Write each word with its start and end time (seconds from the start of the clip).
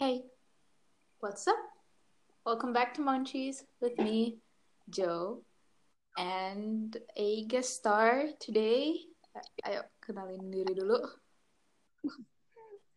Hey, 0.00 0.24
what's 1.20 1.46
up? 1.46 1.60
Welcome 2.46 2.72
back 2.72 2.94
to 2.94 3.02
Munchies 3.02 3.68
with 3.82 3.98
me, 3.98 4.40
Joe, 4.88 5.44
and 6.16 6.96
a 7.18 7.44
guest 7.44 7.76
star 7.76 8.32
today. 8.40 8.96
Ayo, 9.60 9.84
kenalin 10.00 10.48
diri 10.48 10.72
dulu. 10.72 11.04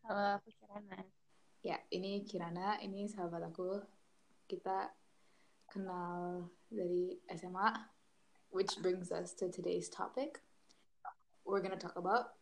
Halo, 0.07 0.39
aku 0.39 0.47
Kirana. 0.55 1.03
Ya, 1.59 1.83
ini 1.91 2.23
Kirana, 2.23 2.79
ini 2.79 3.11
sahabat 3.11 3.51
aku. 3.51 3.83
Kita 4.47 4.87
kenal 5.75 6.47
dari 6.71 7.19
SMA, 7.35 7.83
which 8.55 8.79
brings 8.79 9.11
us 9.11 9.35
to 9.35 9.51
today's 9.51 9.91
topic. 9.91 10.39
We're 11.43 11.59
gonna 11.59 11.75
talk 11.75 11.99
about 11.99 12.39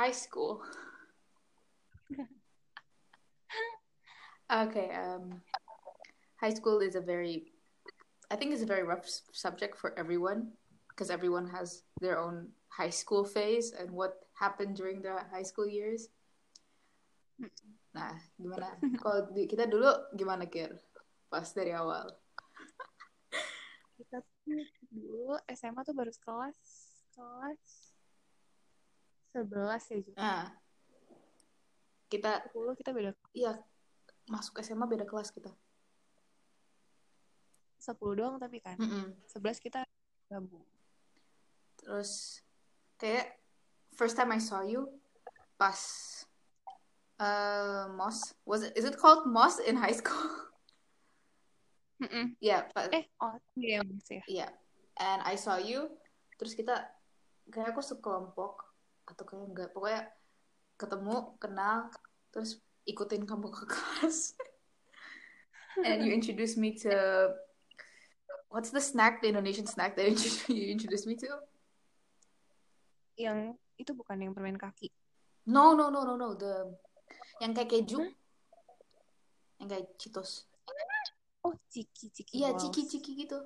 high 0.00 0.16
school. 0.16 0.64
okay, 4.50 4.90
um, 4.94 5.40
high 6.36 6.52
school 6.52 6.80
is 6.80 6.94
a 6.94 7.00
very, 7.00 7.52
I 8.30 8.36
think 8.36 8.52
it's 8.52 8.62
a 8.62 8.66
very 8.66 8.82
rough 8.82 9.06
subject 9.32 9.78
for 9.78 9.96
everyone 9.98 10.52
because 10.88 11.10
everyone 11.10 11.48
has 11.50 11.82
their 12.00 12.18
own 12.18 12.48
high 12.68 12.90
school 12.90 13.24
phase 13.24 13.72
and 13.72 13.90
what 13.90 14.26
happened 14.34 14.76
during 14.76 15.02
their 15.02 15.26
high 15.30 15.46
school 15.46 15.66
years. 15.66 16.08
Nah, 17.94 18.14
gimana? 18.38 18.78
Kalau 19.02 19.30
kita 19.34 19.66
dulu 19.66 19.90
gimana 20.14 20.46
Kir? 20.46 20.76
Pas 21.30 21.46
dari 21.54 21.74
awal. 21.74 22.10
Kita 23.98 24.22
tuh 24.22 24.62
dulu 24.90 25.38
SMA 25.50 25.80
tuh 25.86 25.94
baru 25.94 26.10
kelas 26.10 26.58
kelas 27.14 27.62
11 29.34 29.92
ya 29.94 29.98
juga. 30.02 30.16
Nah, 30.18 30.44
kita 32.10 32.30
10 32.50 32.78
kita 32.78 32.90
beda 32.90 33.10
iya 33.30 33.54
masuk 34.30 34.62
SMA 34.62 34.86
beda 34.86 35.02
kelas 35.02 35.34
kita. 35.34 35.50
10 37.80 37.96
doang 38.14 38.36
tapi 38.38 38.62
kan. 38.62 38.78
Mm-mm. 38.78 39.10
11 39.26 39.58
kita 39.58 39.82
gabung. 40.30 40.62
Terus 41.80 42.38
kayak 43.00 43.40
first 43.96 44.14
time 44.14 44.30
I 44.30 44.40
saw 44.40 44.62
you 44.62 44.86
pas 45.56 45.76
uh, 47.18 47.88
Moss 47.92 48.36
was 48.44 48.62
it 48.62 48.72
is 48.76 48.84
it 48.84 48.96
called 49.00 49.26
Moss 49.26 49.58
in 49.58 49.74
high 49.76 49.96
school? 49.96 50.20
Mm-mm. 52.04 52.32
yeah, 52.40 52.64
but 52.72 52.88
Eh, 52.96 53.04
oh 53.20 53.36
iya 53.60 53.84
Mas 53.84 54.08
ya. 54.08 54.24
yeah. 54.24 54.50
And 54.96 55.20
I 55.24 55.36
saw 55.36 55.56
you 55.60 55.88
terus 56.36 56.56
kita 56.56 56.84
kayak 57.48 57.72
aku 57.76 57.80
sekelompok 57.84 58.64
atau 59.04 59.24
kayak 59.24 59.44
enggak 59.48 59.68
pokoknya 59.74 60.08
ketemu 60.80 61.16
kenal 61.36 61.92
terus 62.32 62.56
ikutin 62.88 63.28
kamu 63.28 63.48
ke 63.52 63.64
kelas 63.68 64.34
and 65.86 66.04
you 66.04 66.12
introduced 66.12 66.56
me 66.56 66.76
to 66.76 66.92
what's 68.48 68.70
the 68.70 68.82
snack 68.82 69.20
the 69.20 69.28
Indonesian 69.28 69.66
snack 69.66 69.96
that 69.96 70.08
you 70.48 70.72
introduced 70.72 71.06
me 71.06 71.16
to 71.16 71.28
Yang 73.20 73.60
itu 73.76 73.92
bukan 73.92 74.16
yang 74.16 74.32
permen 74.32 74.56
kaki. 74.56 74.88
No, 75.44 75.76
no, 75.76 75.92
no, 75.92 76.08
no, 76.08 76.16
no. 76.16 76.32
The 76.36 76.72
yang 77.44 77.52
kayak 77.52 77.68
keju. 77.68 78.00
Yang 79.60 79.68
kayak 79.68 79.86
Cheetos. 80.00 80.48
Oh, 81.44 81.56
ciki-ciki. 81.72 82.36
Iya, 82.36 82.52
balls. 82.52 82.60
ciki-ciki 82.64 83.12
gitu. 83.24 83.38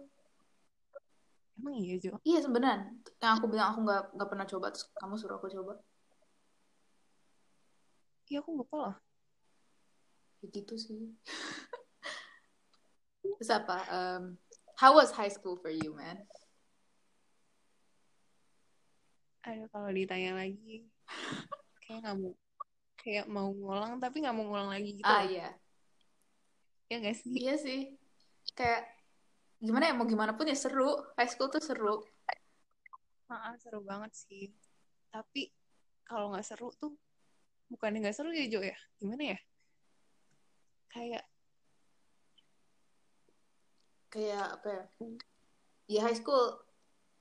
Emang 1.54 1.78
iya, 1.78 1.94
Jo? 2.02 2.18
Iya, 2.26 2.42
sebenarnya. 2.42 2.90
Yang 3.22 3.32
aku 3.38 3.46
bilang 3.46 3.66
aku 3.70 3.80
nggak 3.86 4.02
nggak 4.18 4.28
pernah 4.30 4.46
coba, 4.50 4.66
terus 4.74 4.90
kamu 4.98 5.14
suruh 5.14 5.38
aku 5.38 5.46
coba. 5.50 5.78
Iya, 8.26 8.42
aku 8.42 8.50
lupa 8.58 8.74
loh. 8.78 8.94
Ya 10.44 10.52
gitu 10.52 10.76
sih. 10.76 11.16
Terus 13.40 13.48
apa? 13.48 13.80
Um, 13.88 14.36
how 14.76 14.92
was 14.92 15.08
high 15.16 15.32
school 15.32 15.56
for 15.56 15.72
you, 15.72 15.96
man? 15.96 16.20
Aduh, 19.48 19.68
kalau 19.72 19.88
ditanya 19.88 20.36
lagi, 20.36 20.84
kayak 21.84 22.04
nggak 22.04 22.16
mau 22.20 22.32
kayak 23.00 23.26
mau 23.28 23.48
ngulang 23.52 24.00
tapi 24.00 24.24
nggak 24.24 24.36
mau 24.36 24.44
ngulang 24.48 24.68
lagi 24.72 25.00
gitu. 25.00 25.08
Ah, 25.08 25.24
iya. 25.24 25.48
Ya 26.92 26.96
nggak 27.00 27.16
sih? 27.16 27.32
Iya 27.40 27.54
sih. 27.56 27.80
Kayak 28.52 28.84
gimana 29.64 29.88
ya 29.88 29.94
mau 29.96 30.04
gimana 30.04 30.36
pun 30.36 30.48
ya 30.48 30.56
seru. 30.56 30.92
High 31.16 31.32
school 31.32 31.48
tuh 31.48 31.64
seru. 31.64 32.04
Ah, 33.32 33.56
seru 33.60 33.80
banget 33.80 34.12
sih. 34.12 34.52
Tapi 35.08 35.48
kalau 36.04 36.36
nggak 36.36 36.44
seru 36.44 36.68
tuh 36.76 36.92
bukannya 37.72 38.04
nggak 38.04 38.16
seru 38.16 38.32
ya 38.32 38.44
Jo 38.48 38.60
ya? 38.60 38.76
Gimana 39.00 39.36
ya? 39.36 39.38
Kayak 40.94 41.26
Kayak 44.14 44.62
apa 44.62 44.68
ya? 44.70 44.84
Yeah, 45.90 46.02
high 46.06 46.14
school. 46.14 46.62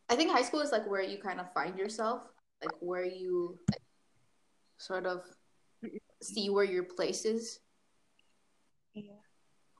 I 0.05 0.13
think 0.13 0.29
high 0.29 0.45
school 0.45 0.61
is 0.61 0.69
like 0.69 0.85
where 0.85 1.01
you 1.01 1.17
kind 1.17 1.41
of 1.41 1.49
find 1.49 1.73
yourself, 1.73 2.21
like 2.61 2.77
where 2.85 3.01
you 3.01 3.57
sort 4.77 5.09
of 5.09 5.25
see 6.21 6.53
where 6.53 6.69
your 6.69 6.85
place 6.85 7.25
is, 7.25 7.57
iya. 8.93 9.17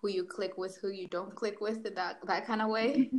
who 0.02 0.10
you 0.10 0.26
click 0.26 0.58
with, 0.58 0.74
who 0.82 0.90
you 0.90 1.06
don't 1.06 1.38
click 1.38 1.62
with, 1.62 1.86
that 1.86 2.18
that 2.26 2.50
kind 2.50 2.66
of 2.66 2.74
way. 2.74 2.98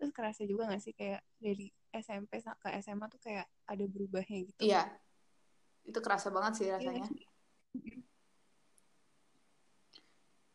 Terus 0.00 0.16
kerasa 0.16 0.48
juga 0.48 0.72
nggak 0.72 0.80
sih 0.80 0.96
kayak 0.96 1.20
dari 1.36 1.68
SMP 1.92 2.40
ke 2.40 2.68
SMA 2.80 3.04
tuh 3.12 3.20
kayak 3.20 3.44
ada 3.68 3.84
berubahnya 3.84 4.48
gitu. 4.48 4.64
Iya, 4.64 4.88
itu 5.84 6.00
kerasa 6.00 6.32
banget 6.32 6.52
sih 6.56 6.72
Iya 6.72 6.80
rasanya. 6.80 7.04
sih? 7.04 7.20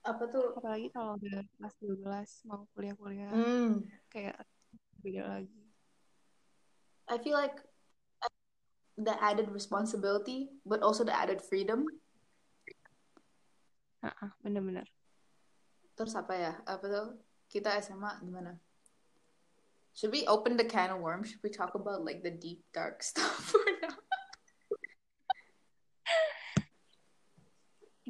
Apa 0.02 0.24
tuh? 0.34 0.58
Apalagi 0.58 0.90
kalau 0.90 1.18
udah 1.22 1.46
kelas 1.58 1.76
12 1.78 2.50
mau 2.50 2.66
kuliah-kuliah 2.74 3.30
Hmm, 3.30 3.86
kayak 4.10 4.38
beda 5.02 5.24
lagi. 5.30 5.62
I 7.12 7.18
feel 7.22 7.38
like 7.38 7.58
the 8.98 9.14
added 9.22 9.50
responsibility, 9.54 10.50
but 10.66 10.82
also 10.82 11.04
the 11.06 11.14
added 11.14 11.42
freedom. 11.42 11.86
Ah, 14.02 14.14
ah, 14.26 14.32
bener-bener. 14.42 14.90
Terus 15.94 16.18
apa 16.18 16.34
ya? 16.34 16.54
Apa 16.66 16.86
tuh? 16.90 17.08
Kita 17.46 17.78
SMA 17.84 18.18
gimana? 18.26 18.58
Should 19.94 20.16
we 20.16 20.26
open 20.26 20.56
the 20.56 20.66
can 20.66 20.90
of 20.90 21.04
worms? 21.04 21.30
Should 21.30 21.44
we 21.44 21.52
talk 21.52 21.76
about 21.76 22.02
like 22.02 22.24
the 22.24 22.32
deep 22.32 22.64
dark 22.74 23.04
stuff 23.10 23.54
or 23.54 23.70
not? 23.86 24.02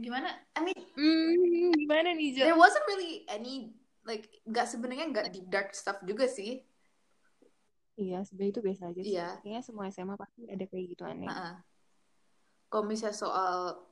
Gimana? 0.01 0.29
I 0.57 0.59
mean, 0.65 0.79
Hmm, 0.97 1.69
gimana 1.77 2.09
nih 2.17 2.29
Jo? 2.35 2.43
there 2.49 2.57
wasn't 2.57 2.83
really 2.89 3.21
any 3.29 3.69
like 4.01 4.27
nggak 4.49 4.65
sebenarnya 4.65 5.05
nggak 5.13 5.29
deep 5.29 5.47
dark 5.47 5.77
stuff 5.77 6.01
juga 6.01 6.25
sih. 6.25 6.65
Iya, 8.01 8.25
sebenarnya 8.25 8.51
itu 8.57 8.61
biasa 8.65 8.83
aja 8.89 9.01
sih. 9.05 9.13
Iya. 9.13 9.29
Kayaknya 9.45 9.61
semua 9.61 9.85
SMA 9.93 10.15
pasti 10.17 10.49
ada 10.49 10.65
kayak 10.65 10.85
gitu 10.97 11.03
aneh. 11.05 11.29
Heeh. 11.29 11.53
Kalau 12.71 12.83
misalnya 12.87 13.13
soal 13.13 13.83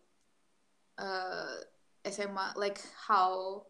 uh, 0.97 1.55
SMA, 2.01 2.57
like 2.57 2.79
how 3.05 3.63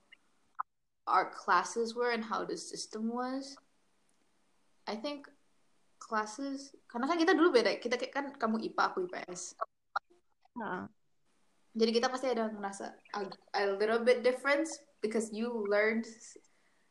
our 1.09 1.33
classes 1.33 1.97
were 1.97 2.13
and 2.13 2.23
how 2.23 2.45
the 2.45 2.55
system 2.55 3.09
was, 3.11 3.57
I 4.85 4.95
think 4.95 5.27
classes 5.99 6.71
karena 6.87 7.09
kan 7.09 7.17
kita 7.19 7.33
dulu 7.35 7.51
beda, 7.51 7.75
kita 7.81 7.99
kayak- 7.99 8.13
kan 8.15 8.25
kamu 8.37 8.63
IPA 8.71 8.83
aku 8.93 9.09
IPS, 9.09 9.57
Nah, 10.55 10.87
jadi 11.79 11.91
kita 11.95 12.07
pasti 12.11 12.27
ada 12.27 12.51
ngerasa 12.51 12.91
a, 13.15 13.19
a 13.55 13.63
little 13.79 14.03
bit 14.03 14.19
difference 14.19 14.67
because 14.99 15.31
you 15.31 15.47
learned 15.71 16.03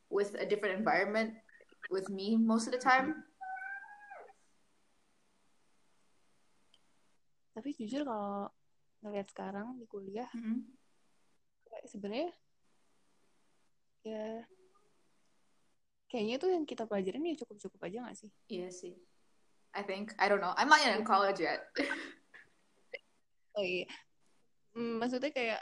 with 0.09 0.33
a 0.41 0.49
different 0.49 0.81
environment 0.81 1.37
with 1.93 2.09
me 2.09 2.41
most 2.41 2.65
of 2.65 2.73
the 2.73 2.81
time. 2.81 3.29
tapi 7.59 7.75
jujur 7.75 8.07
kalau 8.07 8.47
ngeliat 9.03 9.27
sekarang 9.35 9.75
di 9.83 9.87
kuliah 9.91 10.31
kayak 11.67 11.85
sebenarnya 11.91 12.31
ya 14.07 14.47
kayaknya 16.07 16.39
tuh 16.39 16.55
yang 16.55 16.63
kita 16.63 16.87
pelajarin 16.87 17.27
ya 17.27 17.35
cukup-cukup 17.43 17.81
aja 17.83 18.07
gak 18.07 18.17
sih? 18.17 18.31
Iya 18.47 18.71
sih. 18.71 18.95
I 19.75 19.83
think 19.83 20.15
I 20.23 20.31
don't 20.31 20.39
know. 20.39 20.55
I'm 20.55 20.71
not 20.71 20.81
in 20.87 21.03
college 21.03 21.43
yet. 21.43 21.67
Oh 23.59 23.67
iya. 23.67 23.91
Hmm, 24.73 25.01
maksudnya 25.01 25.31
kayak 25.31 25.61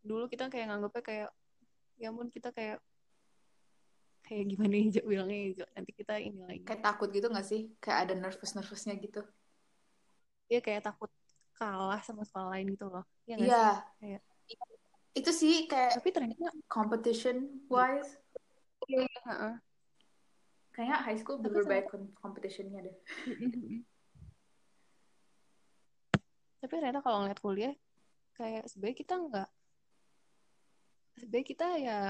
dulu 0.00 0.24
kita 0.26 0.48
kayak 0.48 0.70
nganggapnya 0.70 1.02
kayak 1.04 1.28
ya 1.98 2.08
ampun 2.08 2.30
kita 2.30 2.54
kayak 2.54 2.78
kayak 4.22 4.44
gimana 4.46 4.74
ya 4.78 5.02
bilangnya 5.02 5.38
ya 5.56 5.66
nanti 5.74 5.90
kita 5.92 6.14
ini 6.20 6.40
lagi 6.44 6.62
Kayak 6.62 6.82
takut 6.84 7.08
gitu 7.10 7.26
gak 7.28 7.44
sih? 7.44 7.72
Kayak 7.80 7.98
ada 8.08 8.14
nervous-nervousnya 8.18 8.94
gitu. 9.00 9.22
dia 10.48 10.64
kayak 10.64 10.80
takut 10.80 11.12
kalah 11.52 12.00
sama 12.00 12.24
sekolah 12.24 12.56
lain 12.56 12.72
gitu 12.72 12.88
loh 12.88 13.04
ya 13.28 13.36
Iya. 13.36 13.44
sih 13.44 13.76
Kayak- 14.00 14.24
Itu 15.12 15.30
sih 15.34 15.54
kayak 15.66 15.98
tapi 15.98 16.08
ternyata 16.14 16.48
competition 16.70 17.66
wise. 17.68 18.16
iya, 18.86 19.02
iya, 19.04 19.20
heeh. 19.28 19.54
Kayaknya 20.72 20.96
high 21.02 21.18
school 21.18 21.36
Tapi 21.42 21.50
bener 21.50 21.84
com- 21.84 22.12
competitionnya 22.16 22.80
deh. 22.86 22.96
tapi 26.58 26.72
ternyata 26.74 27.00
kalau 27.00 27.22
ngeliat 27.22 27.40
kuliah 27.40 27.74
kayak 28.38 28.64
sebenarnya 28.70 28.98
kita 29.02 29.14
nggak 29.18 29.50
sebenarnya 31.18 31.46
kita 31.50 31.66
ya 31.82 32.00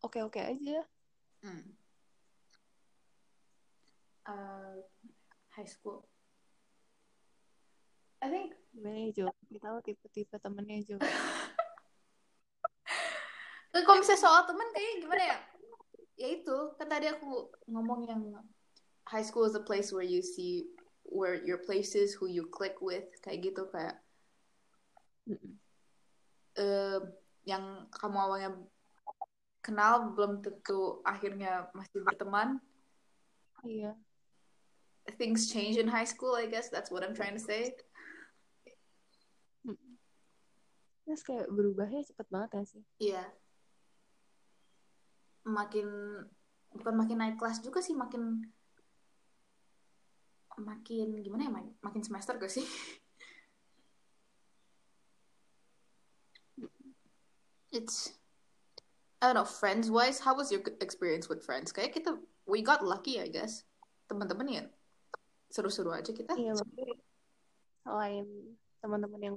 oke 0.00 0.18
oke 0.24 0.40
aja 0.40 0.80
Hmm. 1.44 1.76
Uh, 4.24 4.80
high 5.52 5.68
school. 5.68 6.08
I 8.24 8.32
think 8.32 8.56
gimana 8.72 9.12
ya 9.12 9.12
Jo 9.12 9.28
kita 9.52 9.68
tahu 9.68 9.78
tipe-tipe 9.84 10.40
temennya 10.40 10.80
Jo 10.88 10.96
Eh, 13.74 13.82
kalau 13.84 14.00
misalnya 14.00 14.22
soal 14.22 14.48
teman 14.48 14.70
kayaknya 14.72 14.96
gimana 15.02 15.22
ya? 15.34 15.38
Ya 16.14 16.28
itu, 16.30 16.58
kan 16.78 16.86
tadi 16.86 17.10
aku 17.10 17.50
ngomong 17.66 18.06
yang 18.06 18.22
high 19.10 19.26
school 19.26 19.44
is 19.44 19.58
a 19.58 19.66
place 19.66 19.90
where 19.90 20.06
you 20.06 20.22
see 20.22 20.70
where 21.02 21.42
your 21.42 21.58
places, 21.58 22.14
who 22.14 22.30
you 22.30 22.46
click 22.54 22.78
with, 22.78 23.04
kayak 23.20 23.50
gitu 23.50 23.66
kayak. 23.74 23.98
Eh, 26.64 26.98
yang 27.44 27.84
kamu 27.92 28.16
awalnya 28.16 28.50
kenal 29.60 30.12
belum 30.16 30.40
tentu 30.40 31.04
akhirnya 31.04 31.68
masih 31.76 32.00
berteman. 32.04 32.60
iya 33.64 33.92
Things 35.20 35.52
change 35.52 35.76
in 35.76 35.88
high 35.92 36.08
school, 36.08 36.32
I 36.32 36.48
guess 36.48 36.72
that's 36.72 36.88
what 36.88 37.04
I'm 37.04 37.12
trying 37.12 37.36
to 37.36 37.44
say. 37.44 37.76
Mm-mm. 39.64 39.96
terus 41.04 41.20
kayak 41.20 41.48
berubahnya 41.52 42.00
cepet 42.04 42.26
banget 42.32 42.50
ya 42.56 42.62
sih 42.64 42.82
Iya. 43.00 43.24
Makin 45.44 45.88
bukan 46.72 46.94
makin 46.96 47.16
naik 47.20 47.36
kelas 47.36 47.60
juga 47.60 47.84
sih, 47.84 47.92
makin 47.92 48.40
makin 50.56 51.20
gimana 51.20 51.44
ya, 51.44 51.52
Mak- 51.52 51.76
makin 51.84 52.02
semester 52.04 52.36
gak 52.40 52.48
sih? 52.52 52.64
It's 57.74 58.14
I 59.18 59.32
don't 59.32 59.40
know, 59.40 59.48
friends 59.48 59.90
wise, 59.90 60.22
how 60.22 60.36
was 60.38 60.52
your 60.54 60.62
experience 60.78 61.26
with 61.26 61.42
friends? 61.42 61.74
Kayak 61.74 61.98
kita 61.98 62.14
we 62.46 62.62
got 62.62 62.86
lucky, 62.86 63.18
I 63.18 63.26
guess. 63.26 63.66
Teman-teman 64.06 64.46
ya 64.46 64.64
seru-seru 65.54 65.94
aja 65.94 66.10
kita. 66.10 66.34
iya 66.34 66.50
selain 67.86 68.26
teman-teman 68.82 69.20
yang 69.22 69.36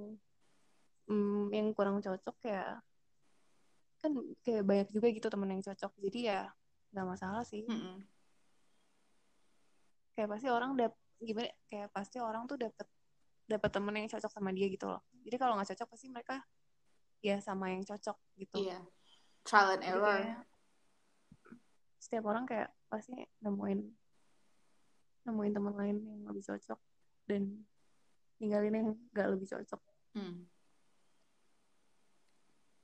mm, 1.06 1.54
yang 1.54 1.68
kurang 1.78 2.02
cocok 2.02 2.38
ya 2.42 2.82
kan 4.02 4.12
kayak 4.42 4.64
banyak 4.66 4.88
juga 4.90 5.08
gitu 5.14 5.28
teman 5.30 5.54
yang 5.54 5.62
cocok 5.62 5.92
jadi 6.10 6.20
ya 6.22 6.42
nggak 6.96 7.06
masalah 7.06 7.44
sih 7.46 7.66
Mm-mm. 7.70 8.02
kayak 10.18 10.30
pasti 10.32 10.48
orang 10.50 10.74
dap 10.74 10.94
gimana 11.22 11.50
kayak 11.70 11.90
pasti 11.94 12.18
orang 12.18 12.46
tuh 12.50 12.58
dapet 12.62 12.88
dapet 13.46 13.70
temen 13.74 13.94
yang 13.94 14.10
cocok 14.10 14.32
sama 14.32 14.50
dia 14.54 14.70
gitu 14.70 14.90
loh 14.90 15.02
jadi 15.22 15.36
kalau 15.38 15.54
nggak 15.60 15.70
cocok 15.76 15.88
pasti 15.92 16.08
mereka 16.10 16.42
ya 17.22 17.38
sama 17.42 17.74
yang 17.74 17.84
cocok 17.84 18.18
gitu 18.38 18.56
Iya. 18.68 18.80
Trial 19.44 19.80
and 19.80 19.84
Jadi 19.84 19.92
error. 19.92 20.04
kayak 20.22 20.40
setiap 21.98 22.24
orang 22.30 22.44
kayak 22.48 22.70
pasti 22.88 23.16
nemuin 23.44 23.80
nemuin 25.28 25.52
teman 25.52 25.76
lain 25.76 25.98
yang 26.08 26.22
lebih 26.24 26.44
cocok 26.46 26.80
dan 27.28 27.68
ninggalin 28.40 28.74
yang 28.76 28.88
nggak 29.12 29.28
lebih 29.34 29.48
cocok 29.50 29.82
Hmm. 30.16 30.50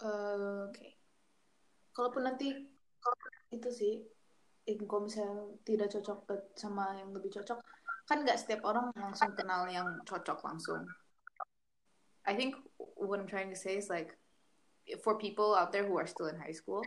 Eh, 0.03 0.59
Oke. 0.69 0.87
Kalaupun 1.93 2.25
nanti 2.25 2.53
kalau 2.99 3.17
itu 3.49 3.69
sih, 3.73 3.93
kalau 4.85 5.05
misalnya 5.09 5.49
tidak 5.65 5.89
cocok 5.93 6.19
sama 6.53 6.93
yang 6.97 7.09
lebih 7.13 7.33
cocok, 7.33 7.57
kan 8.05 8.17
nggak 8.21 8.37
setiap 8.37 8.65
orang 8.65 8.89
langsung 8.93 9.33
kenal 9.33 9.65
yang 9.69 9.85
cocok 10.05 10.41
langsung. 10.45 10.85
I 12.25 12.33
think 12.37 12.55
what 12.77 13.17
I'm 13.17 13.25
trying 13.29 13.49
to 13.49 13.57
say 13.59 13.77
is 13.81 13.89
like, 13.89 14.13
for 15.03 15.17
people 15.17 15.55
out 15.55 15.71
there 15.71 15.85
who 15.85 15.97
are 15.97 16.07
still 16.07 16.27
in 16.27 16.35
high 16.39 16.55
school, 16.55 16.83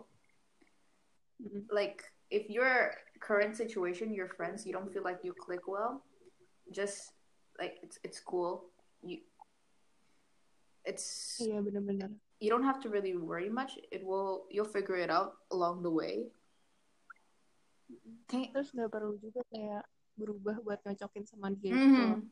Mm-mm. 1.43 1.65
like 1.71 2.03
if 2.31 2.49
your 2.51 2.93
current 3.21 3.57
situation, 3.57 4.13
your 4.13 4.29
friends, 4.29 4.67
you 4.67 4.73
don't 4.73 4.93
feel 4.93 5.05
like 5.05 5.21
you 5.23 5.33
click 5.33 5.65
well, 5.69 6.03
just 6.73 7.13
like 7.59 7.79
it's 7.83 7.99
it's 8.05 8.21
cool. 8.21 8.69
You, 9.03 9.23
it's 10.87 11.39
iya 11.43 11.59
bener-bener 11.61 12.15
you 12.41 12.53
don't 12.53 12.65
have 12.65 12.81
to 12.85 12.89
really 12.93 13.17
worry 13.17 13.49
much. 13.49 13.81
It 13.91 14.05
will 14.05 14.45
you'll 14.53 14.69
figure 14.69 15.01
it 15.01 15.09
out 15.09 15.41
along 15.51 15.81
the 15.83 15.91
way. 15.93 16.29
Kayak 18.29 18.53
terus 18.53 18.69
nggak 18.75 18.91
perlu 18.93 19.17
juga 19.23 19.41
kayak 19.49 19.87
berubah 20.17 20.61
buat 20.61 20.81
nyocokin 20.85 21.25
sama 21.25 21.53
dia 21.55 21.73
gitu 21.77 22.01
loh. 22.03 22.21
Mhm. 22.21 22.29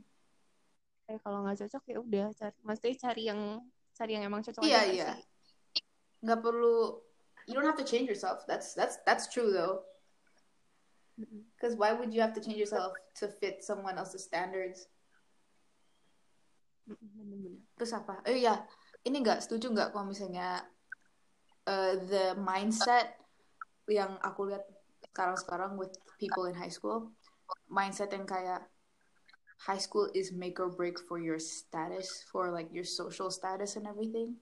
kayak 1.05 1.20
kalau 1.20 1.44
nggak 1.44 1.61
cocok 1.61 1.84
ya 1.84 1.99
udah 2.00 2.26
cari 2.32 2.56
maksudnya 2.64 2.96
cari 2.96 3.22
yang 3.28 3.40
cari 3.93 4.12
yang 4.16 4.25
emang 4.25 4.40
cocok 4.40 4.62
Iya 4.64 4.81
nggak 4.81 4.96
iya. 4.96 5.08
sih? 5.12 5.25
Nggak 6.25 6.41
perlu 6.41 7.05
you 7.47 7.53
don't 7.53 7.69
have 7.69 7.79
to 7.79 7.85
change 7.85 8.09
yourself. 8.09 8.49
That's 8.49 8.73
that's 8.73 8.99
that's 9.05 9.29
true 9.29 9.53
though. 9.53 9.85
Because 11.55 11.76
why 11.76 11.93
would 11.93 12.11
you 12.11 12.21
have 12.25 12.35
to 12.35 12.43
change 12.43 12.59
yourself 12.59 12.97
to 13.23 13.29
fit 13.29 13.62
someone 13.62 14.00
else's 14.00 14.26
standards? 14.26 14.91
Bener-bener 16.88 17.62
Terus 17.79 17.93
apa? 17.94 18.19
Oh 18.26 18.35
iya, 18.35 18.67
ini 19.06 19.23
nggak 19.23 19.47
setuju 19.47 19.71
nggak 19.71 19.88
kalau 19.94 20.11
misalnya 20.11 20.67
uh, 21.71 21.94
the 22.11 22.35
mindset 22.41 23.15
yang 23.87 24.17
aku 24.25 24.50
lihat 24.50 24.65
sekarang-sekarang 25.12 25.79
with 25.79 25.94
people 26.19 26.49
in 26.50 26.56
high 26.56 26.73
school, 26.73 27.15
mindset 27.71 28.11
yang 28.11 28.26
kayak 28.26 28.67
high 29.62 29.81
school 29.81 30.11
is 30.12 30.35
make 30.35 30.59
or 30.59 30.69
break 30.73 30.99
for 30.99 31.23
your 31.23 31.38
status, 31.38 32.25
for 32.26 32.50
like 32.50 32.69
your 32.75 32.87
social 32.87 33.31
status 33.31 33.79
and 33.79 33.87
everything. 33.87 34.41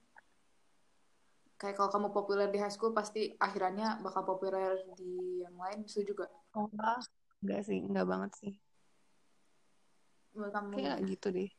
Kayak 1.63 1.79
kalau 1.79 1.95
kamu 1.95 2.07
populer 2.11 2.51
di 2.51 2.59
high 2.59 2.75
school 2.75 2.91
pasti 2.91 3.39
akhirannya 3.39 4.03
bakal 4.03 4.27
populer 4.27 4.83
di 4.99 5.39
yang 5.47 5.55
lain, 5.55 5.87
setuju 5.87 6.27
gak? 6.27 6.31
oh 6.59 6.67
enggak. 6.67 6.99
Enggak 7.39 7.61
sih 7.63 7.79
enggak 7.79 8.03
banget 8.03 8.31
sih. 8.35 8.53
Menurut 10.35 10.51
kamu 10.51 10.75
kayak 10.75 10.99
gitu 11.07 11.27
deh. 11.31 11.51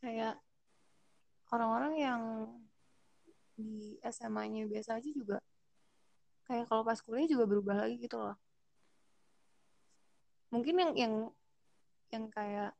Kayak 0.00 0.40
orang-orang 1.52 1.94
yang 2.00 2.22
di 3.60 4.00
SMA-nya 4.00 4.64
biasa 4.64 4.96
aja 4.96 5.10
juga 5.12 5.36
kayak 6.48 6.72
kalau 6.72 6.80
pas 6.80 7.04
kuliah 7.04 7.28
juga 7.28 7.44
berubah 7.44 7.84
lagi 7.84 8.00
gitu 8.00 8.16
loh. 8.16 8.32
Mungkin 10.48 10.72
yang 10.72 10.92
yang 10.96 11.14
yang 12.16 12.24
kayak 12.32 12.72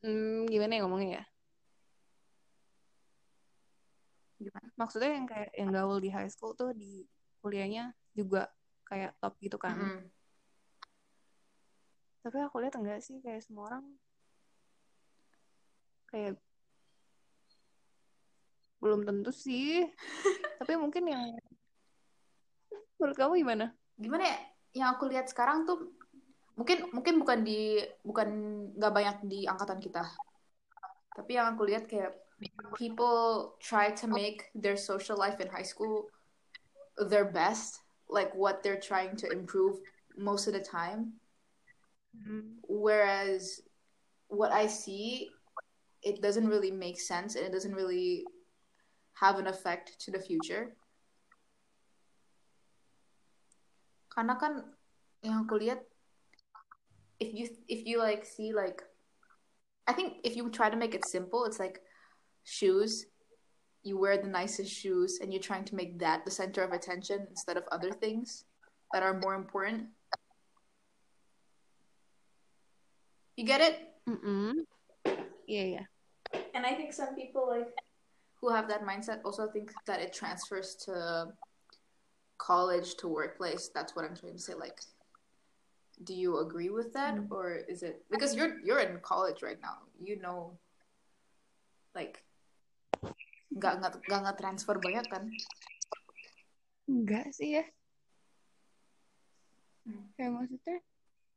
hmm, 0.00 0.48
gimana 0.48 0.72
ya 0.72 0.80
ngomongnya 0.80 1.10
ya 1.20 1.24
Gimana? 4.38 4.66
Maksudnya 4.78 5.10
yang 5.10 5.26
kayak 5.26 5.50
yang 5.58 5.70
gaul 5.74 5.98
di 5.98 6.08
high 6.08 6.30
school 6.30 6.54
tuh 6.54 6.70
di 6.72 7.02
kuliahnya 7.42 7.92
juga 8.14 8.46
kayak 8.86 9.18
top 9.18 9.34
gitu 9.42 9.58
kan. 9.60 9.76
Mm-mm. 9.76 10.06
tapi 12.18 12.44
aku 12.44 12.60
lihat 12.60 12.76
enggak 12.76 13.00
sih 13.00 13.24
kayak 13.24 13.40
semua 13.40 13.72
orang 13.72 13.84
kayak 16.12 16.36
belum 18.78 19.02
tentu 19.04 19.30
sih. 19.34 19.86
Tapi 20.62 20.74
mungkin 20.78 21.04
yang 21.06 21.22
menurut 22.98 23.16
kamu 23.18 23.42
gimana? 23.42 23.66
Gimana 23.98 24.24
ya? 24.26 24.38
Yang 24.74 24.88
aku 24.98 25.04
lihat 25.10 25.26
sekarang 25.30 25.66
tuh 25.66 25.94
mungkin 26.58 26.90
mungkin 26.90 27.14
bukan 27.22 27.38
di 27.46 27.78
bukan 28.02 28.28
nggak 28.74 28.92
banyak 28.94 29.16
di 29.26 29.40
angkatan 29.46 29.78
kita. 29.82 30.02
Tapi 31.14 31.30
yang 31.34 31.54
aku 31.54 31.66
lihat 31.66 31.90
kayak 31.90 32.14
people 32.76 33.54
try 33.60 33.90
to 33.90 34.06
make 34.06 34.44
their 34.54 34.76
social 34.76 35.18
life 35.18 35.40
in 35.40 35.48
high 35.48 35.62
school 35.62 36.06
their 37.10 37.24
best 37.24 37.80
like 38.08 38.34
what 38.34 38.62
they're 38.62 38.80
trying 38.80 39.16
to 39.16 39.30
improve 39.30 39.78
most 40.16 40.46
of 40.46 40.52
the 40.52 40.60
time. 40.60 41.12
Mm-hmm. 42.16 42.40
Whereas 42.68 43.60
what 44.28 44.52
I 44.52 44.66
see 44.66 45.30
it 46.02 46.22
doesn't 46.22 46.46
really 46.46 46.70
make 46.70 47.00
sense 47.00 47.34
and 47.34 47.44
it 47.44 47.52
doesn't 47.52 47.74
really 47.74 48.24
have 49.14 49.38
an 49.38 49.46
effect 49.46 49.98
to 50.00 50.10
the 50.10 50.18
future. 50.18 50.76
Karena 54.14 54.38
kan 54.38 54.62
yang 55.22 55.42
aku 55.42 55.58
lihat 55.58 55.82
if 57.18 57.34
you 57.34 57.50
if 57.66 57.82
you 57.82 57.98
like 57.98 58.22
see 58.22 58.54
like 58.54 58.82
I 59.90 59.92
think 59.92 60.22
if 60.22 60.38
you 60.38 60.46
try 60.50 60.70
to 60.70 60.78
make 60.78 60.94
it 60.94 61.02
simple 61.02 61.42
it's 61.42 61.58
like 61.58 61.82
shoes 62.48 63.06
you 63.82 63.98
wear 63.98 64.16
the 64.18 64.26
nicest 64.28 64.72
shoes 64.72 65.18
and 65.20 65.32
you're 65.32 65.42
trying 65.50 65.64
to 65.64 65.74
make 65.74 65.98
that 65.98 66.24
the 66.24 66.30
center 66.30 66.62
of 66.62 66.72
attention 66.72 67.26
instead 67.30 67.56
of 67.56 67.64
other 67.70 67.90
things 67.92 68.44
that 68.92 69.02
are 69.02 69.20
more 69.20 69.34
important 69.34 69.86
you 73.36 73.44
get 73.44 73.60
it 73.60 73.76
Mm-mm. 74.08 74.54
yeah 75.46 75.62
yeah 75.64 75.84
and 76.54 76.64
I 76.66 76.74
think 76.74 76.92
some 76.92 77.14
people 77.14 77.46
like 77.48 77.68
who 78.40 78.50
have 78.50 78.68
that 78.68 78.84
mindset 78.84 79.20
also 79.24 79.48
think 79.50 79.72
that 79.86 80.00
it 80.00 80.12
transfers 80.12 80.74
to 80.86 81.26
college 82.38 82.94
to 82.96 83.08
workplace. 83.08 83.70
That's 83.74 83.96
what 83.96 84.04
I'm 84.04 84.14
trying 84.14 84.34
to 84.34 84.38
say. 84.38 84.54
Like, 84.54 84.78
do 86.04 86.14
you 86.14 86.38
agree 86.38 86.70
with 86.70 86.92
that, 86.92 87.16
Mm. 87.16 87.30
or 87.32 87.56
is 87.56 87.82
it 87.82 88.04
because 88.10 88.36
you're 88.36 88.60
you're 88.64 88.78
in 88.78 89.00
college 89.00 89.42
right 89.42 89.60
now? 89.60 89.78
You 90.00 90.20
know 90.20 90.58
like 91.94 92.22
nggak 93.52 93.72
nggak 93.80 93.92
nggak 94.04 94.20
nggak 94.24 94.38
transfer 94.38 94.76
banyak 94.76 95.06
kan? 95.08 95.24
Enggak 96.88 97.26
sih 97.32 97.60
ya. 97.60 97.64
Hmm. 99.88 100.04
kayak 100.20 100.32
maksudnya 100.36 100.76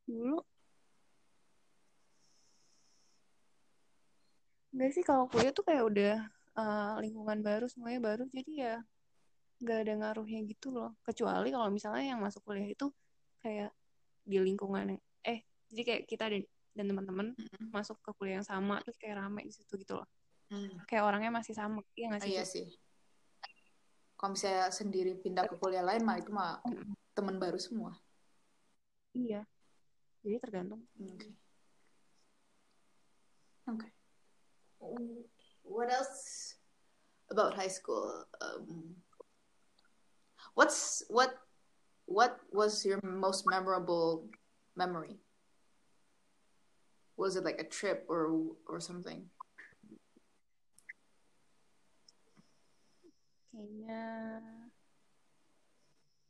dulu 0.03 0.43
enggak 4.75 4.91
sih 4.91 5.03
kalau 5.07 5.31
kuliah 5.31 5.55
tuh 5.55 5.63
kayak 5.63 5.83
udah 5.87 6.15
uh, 6.59 6.99
lingkungan 6.99 7.39
baru 7.39 7.65
semuanya 7.71 7.99
baru. 8.03 8.23
Jadi 8.31 8.51
ya 8.59 8.75
nggak 9.63 9.77
ada 9.87 9.93
ngaruhnya 10.03 10.39
gitu 10.51 10.67
loh. 10.75 10.91
Kecuali 11.03 11.47
kalau 11.55 11.71
misalnya 11.71 12.15
yang 12.15 12.19
masuk 12.19 12.43
kuliah 12.43 12.67
itu 12.67 12.91
kayak 13.39 13.71
di 14.27 14.37
lingkungan 14.37 14.95
yang 14.95 15.01
eh 15.25 15.43
jadi 15.71 15.81
kayak 15.87 16.03
kita 16.05 16.25
dan 16.29 16.43
dan 16.71 16.85
teman-teman 16.87 17.27
Mm-mm. 17.35 17.67
masuk 17.73 17.99
ke 17.99 18.11
kuliah 18.15 18.39
yang 18.39 18.47
sama 18.47 18.79
terus 18.85 18.95
kayak 18.95 19.19
rame 19.19 19.43
di 19.43 19.53
situ 19.53 19.75
gitu 19.75 19.99
loh 19.99 20.07
Hmm. 20.51 20.83
kayak 20.83 21.07
orangnya 21.07 21.31
masih 21.31 21.55
sama 21.55 21.79
iya 21.95 22.11
nggak 22.11 22.21
Oh, 22.21 22.27
sih 22.27 22.33
iya 22.35 22.43
sih 22.43 22.67
kalau 24.19 24.35
misalnya 24.35 24.67
sendiri 24.67 25.15
pindah 25.15 25.47
ke 25.47 25.55
kuliah 25.55 25.81
lain 25.81 26.03
mah 26.03 26.19
itu 26.19 26.27
mah 26.29 26.59
Mm-mm. 26.67 26.91
teman 27.15 27.39
baru 27.39 27.55
semua 27.55 27.95
iya 29.15 29.47
jadi 30.21 30.37
tergantung 30.43 30.83
Okay. 30.99 31.31
Okay. 33.71 33.91
What 35.63 35.93
else 35.93 36.57
about 37.29 37.53
high 37.55 37.69
school? 37.71 38.25
Um, 38.41 38.97
what's 40.57 41.05
what 41.07 41.37
what 42.09 42.41
was 42.51 42.83
your 42.83 42.99
most 43.05 43.45
memorable 43.47 44.27
memory? 44.75 45.21
Was 47.15 47.37
it 47.37 47.45
like 47.45 47.61
a 47.61 47.69
trip 47.69 48.03
or 48.09 48.33
or 48.67 48.81
something? 48.81 49.29
Kayaknya 53.51 54.01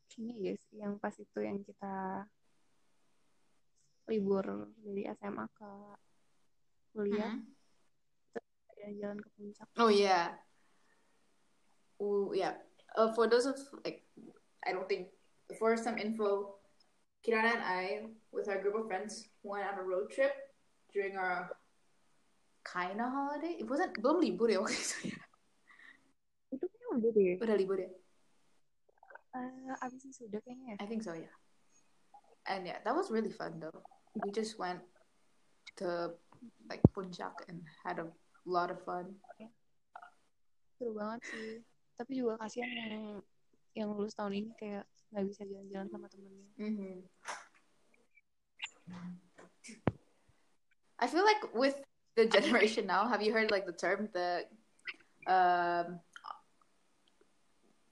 kayaknya 0.09 0.35
ya 0.41 0.53
sih 0.57 0.75
yang 0.81 0.97
pas 0.97 1.15
itu 1.15 1.39
yang 1.39 1.61
kita 1.63 2.25
libur 4.09 4.43
dari 4.81 5.07
SMA 5.15 5.45
ke 5.55 5.71
kuliah 6.91 7.31
Mhm. 7.31 7.47
jalan-jalan 8.75 9.17
ke 9.21 9.29
puncak 9.37 9.67
Oh 9.77 9.87
yeah. 9.93 10.35
Oh 12.01 12.33
yeah. 12.33 12.57
Uh, 12.97 13.13
for 13.13 13.29
those 13.29 13.45
of 13.45 13.55
like, 13.85 14.03
I 14.65 14.73
don't 14.73 14.89
think 14.89 15.13
for 15.61 15.77
some 15.77 16.01
info, 16.01 16.57
Kirana 17.21 17.61
and 17.61 17.63
I, 17.63 17.83
with 18.33 18.49
our 18.49 18.57
group 18.57 18.73
of 18.73 18.89
friends, 18.89 19.29
went 19.45 19.69
on 19.69 19.77
a 19.77 19.85
road 19.85 20.09
trip 20.09 20.33
during 20.89 21.13
our 21.15 21.53
kinda 22.65 23.05
holiday. 23.05 23.61
It 23.61 23.69
wasn't 23.69 23.93
belum 24.01 24.17
libur 24.25 24.49
ya 24.49 24.59
waktu 24.65 24.81
itu 24.81 25.13
ya. 25.13 25.20
Itu 27.01 27.09
kayaknya 27.17 27.43
udah 27.43 27.57
libur 27.57 27.77
ya? 27.81 27.89
Eh, 29.31 29.73
abis 29.81 30.01
sudah 30.13 30.39
kayaknya 30.45 30.75
ya 30.75 30.77
I 30.77 30.85
think 30.85 31.01
so 31.01 31.17
yeah. 31.17 31.33
And 32.45 32.65
yeah, 32.65 32.81
that 32.85 32.93
was 32.93 33.09
really 33.09 33.33
fun 33.33 33.57
though. 33.57 33.81
We 34.17 34.29
just 34.29 34.57
went 34.61 34.81
to 35.81 36.13
like 36.69 36.81
Puncak 36.93 37.45
and 37.49 37.65
had 37.85 37.97
a 38.01 38.09
lot 38.45 38.69
of 38.69 38.81
fun. 38.85 39.17
seru 40.81 40.97
banget 40.97 41.21
sih 41.29 41.61
tapi 41.93 42.17
juga 42.17 42.41
kasihan 42.41 42.73
yang 42.73 43.21
yang 43.77 43.87
lulus 43.93 44.17
tahun 44.17 44.33
ini 44.33 44.49
kayak 44.57 44.81
nggak 45.13 45.29
bisa 45.29 45.45
jalan-jalan 45.45 45.87
sama 45.93 46.09
temennya 46.09 46.49
hmm 46.57 46.97
I 51.01 51.05
feel 51.09 51.25
like 51.25 51.53
with 51.57 51.81
the 52.13 52.29
generation 52.35 52.85
now, 52.85 53.09
have 53.09 53.25
you 53.25 53.33
heard 53.33 53.49
like 53.49 53.65
the 53.65 53.73
term 53.73 54.09
the 54.13 54.45
um, 55.25 55.97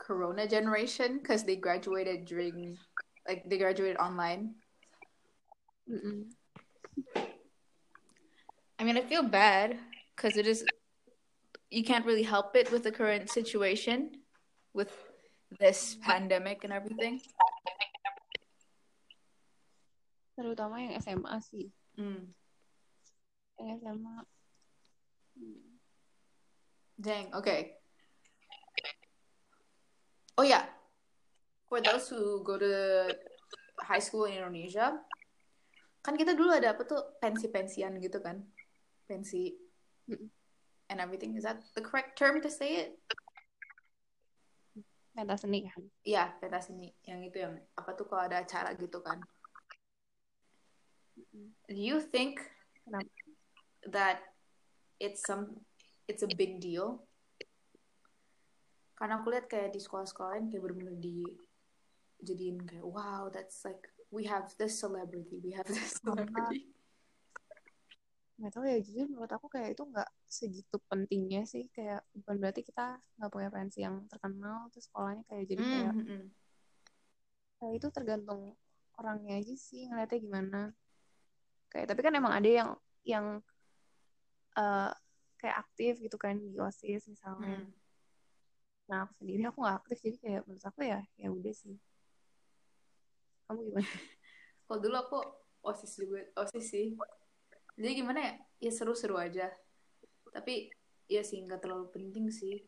Corona 0.10 0.50
generation 0.50 1.22
because 1.22 1.46
they 1.46 1.54
graduated 1.54 2.26
during 2.26 2.82
like 3.30 3.46
they 3.46 3.62
graduated 3.62 4.02
online. 4.02 4.58
Mm-mm. 5.86 6.34
I 8.80 8.84
mean, 8.84 8.98
I 8.98 9.06
feel 9.06 9.22
bad 9.22 9.78
because 10.18 10.34
it 10.34 10.50
is 10.50 10.66
you 11.70 11.86
can't 11.86 12.10
really 12.10 12.26
help 12.26 12.58
it 12.58 12.74
with 12.74 12.82
the 12.82 12.90
current 12.90 13.30
situation 13.30 14.26
with 14.74 14.90
this 15.62 15.94
pandemic 16.02 16.66
and 16.66 16.74
everything. 16.74 17.22
terutama 20.40 20.80
yang 20.80 20.96
SMA 21.04 21.36
sih 21.44 21.68
Mm. 22.00 22.32
yang 23.60 23.70
SMA 23.84 24.18
hmm, 25.36 25.68
Dang. 26.96 27.28
Okay. 27.36 27.79
Oh 30.40 30.48
yeah. 30.48 30.72
For 31.68 31.84
those 31.84 32.08
who 32.08 32.40
go 32.48 32.56
to 32.56 33.12
high 33.84 34.00
school 34.00 34.24
in 34.24 34.40
Indonesia, 34.40 34.96
kan 36.00 36.16
kita 36.16 36.32
dulu 36.32 36.56
ada 36.56 36.72
apa 36.72 36.88
tuh 36.88 37.20
pensi-pensian 37.20 38.00
gitu 38.00 38.24
kan, 38.24 38.48
pensi 39.04 39.52
and 40.88 41.04
everything. 41.04 41.36
Is 41.36 41.44
that 41.44 41.60
the 41.76 41.84
correct 41.84 42.16
term 42.16 42.40
to 42.40 42.48
say 42.48 42.88
it? 42.88 42.96
pentas 45.20 45.44
seni 45.44 45.68
kan 45.68 45.84
Iya, 46.08 46.32
pentas 46.40 46.72
seni. 46.72 46.96
Yang 47.04 47.20
itu 47.28 47.38
yang 47.44 47.60
apa 47.76 47.92
tuh 47.92 48.08
kalau 48.08 48.24
ada 48.24 48.40
acara 48.40 48.72
gitu 48.80 49.04
kan. 49.04 49.20
Do 51.68 51.76
you 51.76 52.00
think 52.00 52.40
that 53.92 54.24
it's 55.04 55.20
some 55.28 55.68
it's 56.08 56.24
a 56.24 56.32
big 56.32 56.64
deal? 56.64 57.09
Karena 59.00 59.16
aku 59.24 59.32
lihat 59.32 59.48
kayak 59.48 59.72
di 59.72 59.80
sekolah-sekolah 59.80 60.30
lain 60.36 60.46
kayak 60.52 60.62
bener-bener 60.68 60.96
di 61.00 61.24
jadiin 62.20 62.68
kayak 62.68 62.84
wow 62.84 63.32
that's 63.32 63.64
like 63.64 63.80
we 64.12 64.28
have 64.28 64.52
this 64.60 64.76
celebrity, 64.76 65.40
we 65.40 65.56
have 65.56 65.64
this 65.64 65.96
celebrity. 66.04 66.68
nggak 68.40 68.56
tahu 68.56 68.64
ya 68.72 68.80
jujur 68.80 69.12
menurut 69.12 69.28
aku 69.36 69.52
kayak 69.52 69.76
itu 69.76 69.84
nggak 69.84 70.08
segitu 70.24 70.80
pentingnya 70.88 71.44
sih 71.44 71.68
kayak 71.76 72.08
bukan 72.16 72.40
berarti 72.40 72.64
kita 72.64 72.96
nggak 73.20 73.32
punya 73.36 73.52
pensi 73.52 73.84
yang 73.84 74.08
terkenal 74.08 74.72
terus 74.72 74.88
sekolahnya 74.88 75.28
kayak 75.28 75.44
jadi 75.44 75.60
kayak 75.60 75.94
Mm-mm. 76.00 76.24
kayak 77.60 77.74
itu 77.84 77.88
tergantung 77.92 78.56
orangnya 78.96 79.44
aja 79.44 79.56
sih 79.60 79.92
ngeliatnya 79.92 80.20
gimana 80.24 80.62
kayak 81.68 81.92
tapi 81.92 82.00
kan 82.00 82.16
emang 82.16 82.32
ada 82.32 82.48
yang 82.48 82.70
yang 83.04 83.26
eh, 84.56 84.92
kayak 85.36 85.58
aktif 85.60 86.00
gitu 86.00 86.16
kan 86.16 86.40
di 86.40 86.56
osis 86.64 87.12
misalnya 87.12 87.68
Mm. 87.68 87.76
Nah 88.90 89.06
aku 89.06 89.14
sendiri 89.22 89.46
aku 89.46 89.62
nggak 89.62 89.78
aktif 89.86 89.98
jadi 90.02 90.18
kayak 90.18 90.42
menurut 90.50 90.66
aku 90.66 90.80
ya 90.82 91.00
ya 91.22 91.30
udah 91.30 91.54
sih 91.54 91.78
kamu 93.46 93.62
gimana 93.70 93.86
Kalau 94.70 94.86
dulu 94.86 95.02
aku 95.02 95.18
osis 95.66 95.98
juga 95.98 96.22
osis 96.38 96.70
sih. 96.70 96.94
Jadi 97.74 98.06
gimana 98.06 98.22
ya? 98.22 98.34
Ya 98.62 98.70
seru-seru 98.70 99.18
aja. 99.18 99.50
Tapi 100.30 100.70
ya 101.10 101.26
sih 101.26 101.42
nggak 101.42 101.66
terlalu 101.66 101.90
penting 101.90 102.30
sih. 102.30 102.62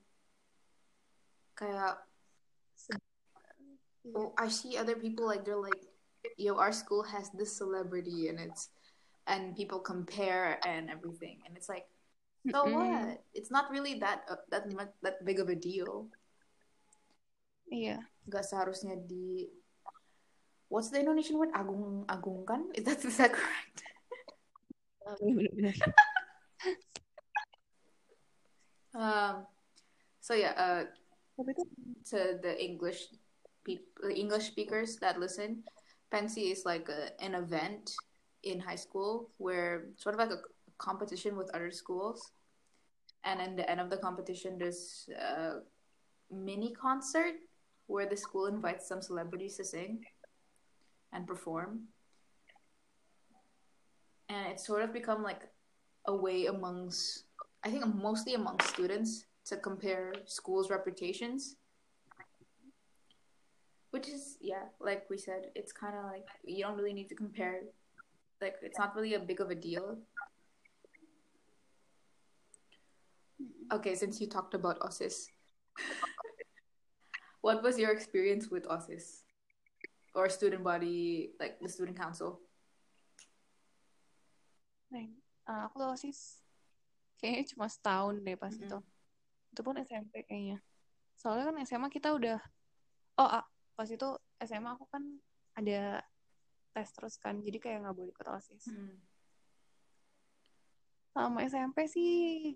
Kayak 1.54 2.01
Iya. 4.01 4.18
oh, 4.18 4.34
I 4.34 4.50
see 4.50 4.82
other 4.82 4.98
people 4.98 5.30
like 5.30 5.46
they're 5.46 5.62
like, 5.62 5.78
yo, 6.38 6.58
our 6.58 6.74
school 6.74 7.06
has 7.06 7.30
this 7.38 7.54
celebrity 7.54 8.34
and 8.34 8.42
it's 8.42 8.74
and 9.30 9.54
people 9.54 9.78
compare 9.78 10.58
and 10.66 10.90
everything 10.90 11.46
and 11.46 11.54
it's 11.54 11.70
like, 11.70 11.86
so 12.50 12.66
Mm-mm. 12.66 12.74
what? 12.74 13.22
It's 13.34 13.52
not 13.52 13.70
really 13.70 14.00
that 14.02 14.26
uh, 14.26 14.42
that 14.50 14.72
much 14.74 14.90
that 15.06 15.22
big 15.22 15.38
of 15.38 15.50
a 15.50 15.58
deal. 15.58 16.10
iya 17.72 18.02
Gak 18.28 18.46
seharusnya 18.46 18.98
di 18.98 19.48
What's 20.72 20.88
the 20.88 21.04
Indonesian 21.04 21.36
word? 21.36 21.52
Agung 21.52 22.08
agungkan? 22.08 22.72
Is 22.72 22.88
that 22.88 23.04
is 23.04 23.20
that 23.20 23.36
correct? 23.36 23.78
Um, 28.96 29.48
so 30.20 30.34
yeah, 30.34 30.52
uh, 30.56 30.84
to 32.12 32.40
the 32.40 32.56
English 32.60 33.08
people, 33.64 34.12
English 34.12 34.52
speakers 34.52 34.98
that 35.00 35.20
listen, 35.20 35.64
Pensy 36.12 36.52
is 36.52 36.66
like 36.66 36.90
a, 36.90 37.16
an 37.24 37.36
event 37.36 37.92
in 38.44 38.60
high 38.60 38.76
school 38.76 39.32
where 39.38 39.88
sort 39.96 40.16
of 40.16 40.20
like 40.20 40.32
a 40.32 40.42
competition 40.82 41.38
with 41.38 41.54
other 41.54 41.72
schools, 41.72 42.32
and 43.24 43.40
in 43.40 43.56
the 43.56 43.70
end 43.70 43.80
of 43.80 43.90
the 43.90 43.98
competition, 43.98 44.58
there's 44.58 45.08
a 45.14 45.24
uh, 45.24 45.54
mini 46.32 46.74
concert 46.74 47.36
where 47.86 48.10
the 48.10 48.18
school 48.18 48.48
invites 48.48 48.88
some 48.88 49.02
celebrities 49.02 49.58
to 49.58 49.64
sing 49.64 50.02
and 51.14 51.28
perform, 51.28 51.88
and 54.30 54.48
it's 54.48 54.66
sort 54.66 54.82
of 54.82 54.92
become 54.92 55.22
like 55.22 55.44
a 56.08 56.16
way 56.16 56.48
amongst 56.48 57.26
I 57.64 57.70
think 57.70 57.86
mostly 57.94 58.34
among 58.34 58.60
students 58.62 59.26
to 59.46 59.58
compare 59.58 60.14
schools' 60.26 60.70
reputations. 60.70 61.56
Which 63.92 64.08
is 64.08 64.38
yeah, 64.42 64.72
like 64.80 65.10
we 65.10 65.18
said, 65.18 65.52
it's 65.54 65.72
kind 65.72 65.96
of 65.98 66.06
like 66.06 66.28
you 66.44 66.64
don't 66.64 66.78
really 66.78 66.94
need 66.94 67.10
to 67.10 67.16
compare. 67.16 67.62
Like 68.42 68.56
it's 68.64 68.80
not 68.80 68.96
really 68.96 69.14
a 69.14 69.20
big 69.20 69.42
of 69.42 69.52
a 69.52 69.56
deal. 69.56 69.98
Okay, 73.72 73.96
since 73.96 74.20
you 74.20 74.28
talked 74.28 74.51
about 74.51 74.75
OSIS, 74.84 75.32
what 77.40 77.63
was 77.63 77.80
your 77.80 77.96
experience 77.96 78.51
with 78.51 78.68
OSIS 78.68 79.24
or 80.12 80.28
student 80.28 80.60
body, 80.60 81.32
like 81.40 81.56
the 81.63 81.72
student 81.72 81.96
council? 81.96 82.44
Nah, 84.92 85.08
uh, 85.48 85.72
aku 85.72 85.88
osis 85.88 86.44
kayaknya 87.16 87.48
cuma 87.56 87.72
setahun 87.72 88.20
deh 88.20 88.36
pas 88.36 88.51
Mm-mm. 88.51 88.68
itu. 88.68 88.78
Itu 89.56 89.62
pun 89.63 89.80
SMP 89.80 90.28
kayaknya. 90.28 90.60
Soalnya 91.16 91.48
kan 91.48 91.56
SMA 91.63 91.88
kita 91.88 92.12
udah 92.12 92.44
oh 93.24 93.30
ah, 93.40 93.48
pas 93.80 93.88
itu 93.88 94.20
SMA 94.44 94.75
aku 94.75 94.84
kan 94.92 95.04
ada 95.56 96.04
tes 96.75 96.88
terus 96.92 97.16
kan, 97.20 97.40
jadi 97.40 97.56
kayak 97.60 97.88
nggak 97.88 97.96
boleh 97.96 98.12
ikut 98.12 98.28
osis. 98.36 98.68
Mm. 98.68 99.00
Sama 101.12 101.44
SMP 101.44 101.91
sih 101.91 102.12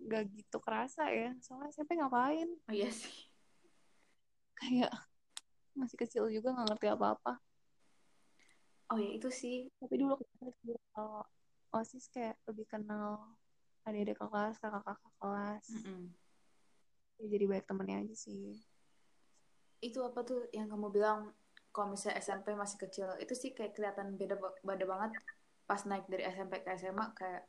gak 0.07 0.31
gitu 0.31 0.57
kerasa 0.63 1.11
ya. 1.11 1.35
Soalnya 1.43 1.75
SMP 1.75 1.99
ngapain? 1.99 2.49
Oh 2.67 2.73
iya 2.73 2.87
sih. 2.87 3.11
Kayak 4.55 4.95
masih 5.75 5.99
kecil 5.99 6.31
juga 6.31 6.55
nggak 6.55 6.67
ngerti 6.71 6.87
apa-apa. 6.87 7.35
Oh 8.91 8.97
ya 8.99 9.11
itu 9.11 9.27
sih. 9.27 9.67
Tapi 9.75 9.99
dulu 9.99 10.15
kalau 10.95 11.27
osis 11.75 12.07
kayak 12.07 12.39
lebih 12.47 12.63
kenal 12.71 13.35
adik-adik 13.83 14.17
kelas, 14.17 14.55
kakak-kakak 14.57 15.13
kelas. 15.19 15.65
Mm-mm. 15.75 16.09
Ya, 17.19 17.25
jadi 17.31 17.43
banyak 17.47 17.67
temennya 17.67 17.97
aja 18.07 18.15
sih. 18.15 18.55
Itu 19.83 19.99
apa 20.07 20.23
tuh 20.23 20.47
yang 20.55 20.71
kamu 20.71 20.89
bilang 20.95 21.35
kalau 21.75 21.91
misalnya 21.91 22.23
SMP 22.23 22.55
masih 22.55 22.79
kecil 22.87 23.11
itu 23.19 23.35
sih 23.35 23.51
kayak 23.51 23.75
kelihatan 23.75 24.15
beda 24.15 24.39
beda 24.63 24.85
banget 24.87 25.11
pas 25.67 25.83
naik 25.83 26.07
dari 26.07 26.23
SMP 26.23 26.63
ke 26.63 26.71
SMA 26.79 27.11
kayak 27.11 27.43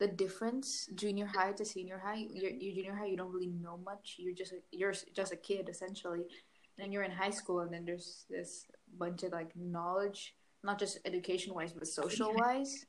the 0.00 0.08
difference 0.08 0.88
junior 0.96 1.28
high 1.28 1.52
to 1.52 1.64
senior 1.64 2.00
high 2.00 2.24
you 2.32 2.48
you 2.48 2.72
junior 2.72 2.96
high 2.96 3.04
you 3.06 3.16
don't 3.20 3.32
really 3.36 3.52
know 3.60 3.76
much 3.84 4.16
you're 4.16 4.34
just 4.34 4.56
a, 4.56 4.60
you're 4.72 4.96
just 5.12 5.32
a 5.32 5.36
kid 5.36 5.68
essentially 5.68 6.24
and 6.24 6.78
then 6.80 6.88
you're 6.90 7.04
in 7.04 7.12
high 7.12 7.30
school 7.30 7.60
and 7.60 7.68
then 7.68 7.84
there's 7.84 8.24
this 8.32 8.64
bunch 8.96 9.20
of 9.22 9.30
like 9.36 9.52
knowledge 9.52 10.32
not 10.64 10.80
just 10.80 10.96
education 11.04 11.52
wise 11.52 11.76
but 11.76 11.84
social 11.84 12.32
wise 12.32 12.88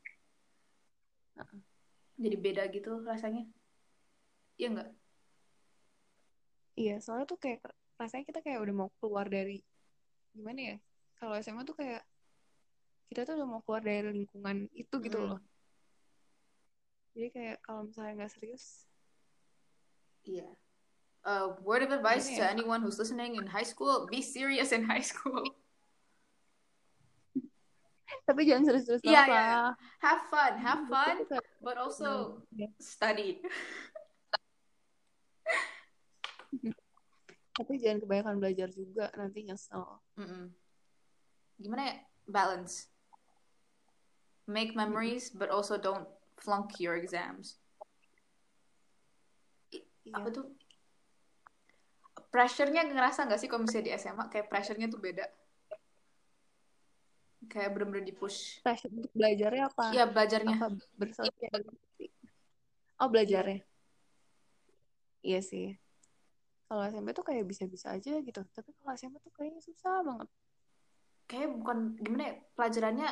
Uh-uh. 1.36 1.60
jadi 2.16 2.36
beda 2.40 2.64
gitu 2.72 3.04
rasanya 3.04 3.44
iya 4.56 4.70
nggak 4.72 4.92
Iya, 6.80 7.04
soalnya 7.04 7.28
tuh 7.28 7.36
kayak 7.36 7.60
rasanya 8.00 8.24
kita 8.32 8.40
kayak 8.40 8.64
udah 8.64 8.72
mau 8.74 8.90
keluar 9.04 9.28
dari 9.28 9.60
gimana 10.32 10.60
ya? 10.74 10.78
Kalau 11.20 11.36
SMA 11.36 11.68
tuh 11.68 11.76
kayak 11.76 12.00
kita 13.12 13.28
tuh 13.28 13.36
udah 13.38 13.46
mau 13.46 13.62
keluar 13.62 13.84
dari 13.84 14.08
lingkungan 14.08 14.72
itu 14.72 14.96
gitu 15.04 15.20
Mm. 15.20 15.28
loh. 15.36 15.40
Jadi 17.12 17.28
kayak 17.36 17.58
kalau 17.66 17.88
misalnya 17.88 18.24
nggak 18.24 18.32
serius, 18.32 18.88
iya 20.24 20.48
uh, 21.26 21.58
word 21.62 21.84
of 21.84 21.92
advice 21.92 22.28
Gimana 22.30 22.38
to 22.38 22.44
ya? 22.44 22.54
anyone 22.54 22.82
who's 22.82 22.98
listening 22.98 23.36
in 23.38 23.46
high 23.48 23.66
school 23.66 24.08
be 24.10 24.22
serious 24.22 24.72
in 24.72 24.86
high 24.86 25.04
school 25.04 25.44
tapi 28.28 28.46
jangan 28.46 28.70
serius-serius 28.70 29.02
banget 29.02 29.28
iya. 29.34 29.34
lah. 29.34 29.74
have 30.04 30.22
fun 30.30 30.52
have 30.60 30.84
fun 30.88 31.16
but 31.64 31.78
also 31.78 32.42
Iya. 32.54 32.70
study 32.78 33.42
Tapi 37.52 37.78
jangan 37.78 38.00
kebanyakan 38.02 38.36
belajar 38.42 38.70
juga 38.72 39.12
nanti 39.14 39.44
nyesel. 39.44 40.00
Mm-mm. 40.18 40.56
Gimana 41.60 41.84
ya? 41.84 41.96
Balance. 42.26 42.90
Make 44.48 44.74
memories, 44.74 45.30
but 45.30 45.52
also 45.52 45.76
don't 45.76 46.08
flunk 46.42 46.82
your 46.82 46.98
exams. 46.98 47.62
Iya. 49.72 50.18
Apa 50.18 50.28
tuh? 50.34 50.46
Pressure-nya 52.34 52.90
ngerasa 52.90 53.30
nggak 53.30 53.40
sih 53.40 53.48
kalau 53.48 53.70
misalnya 53.70 53.94
di 53.94 53.94
SMA? 54.02 54.26
Kayak 54.34 54.50
pressure-nya 54.50 54.90
tuh 54.90 54.98
beda. 54.98 55.26
Kayak 57.46 57.70
bener-bener 57.78 58.10
di-push. 58.10 58.66
Pressure 58.66 58.90
untuk 58.90 59.14
belajarnya 59.14 59.64
apa? 59.70 59.86
Iya, 59.94 60.06
belajarnya. 60.10 60.56
Apa? 60.58 60.68
Oh, 63.02 63.10
belajarnya. 63.10 63.62
Iya 65.22 65.42
sih. 65.46 65.78
Kalau 66.72 66.88
SMP 66.88 67.12
tuh 67.12 67.26
kayak 67.28 67.44
bisa-bisa 67.46 67.92
aja 67.94 68.14
gitu. 68.24 68.42
Tapi 68.56 68.70
kalau 68.80 68.96
SMA 68.96 69.20
tuh 69.20 69.34
kayaknya 69.36 69.60
susah 69.60 70.02
banget. 70.02 70.30
Kayak 71.28 71.50
bukan, 71.60 72.00
gimana 72.00 72.24
ya? 72.32 72.36
Pelajarannya 72.56 73.10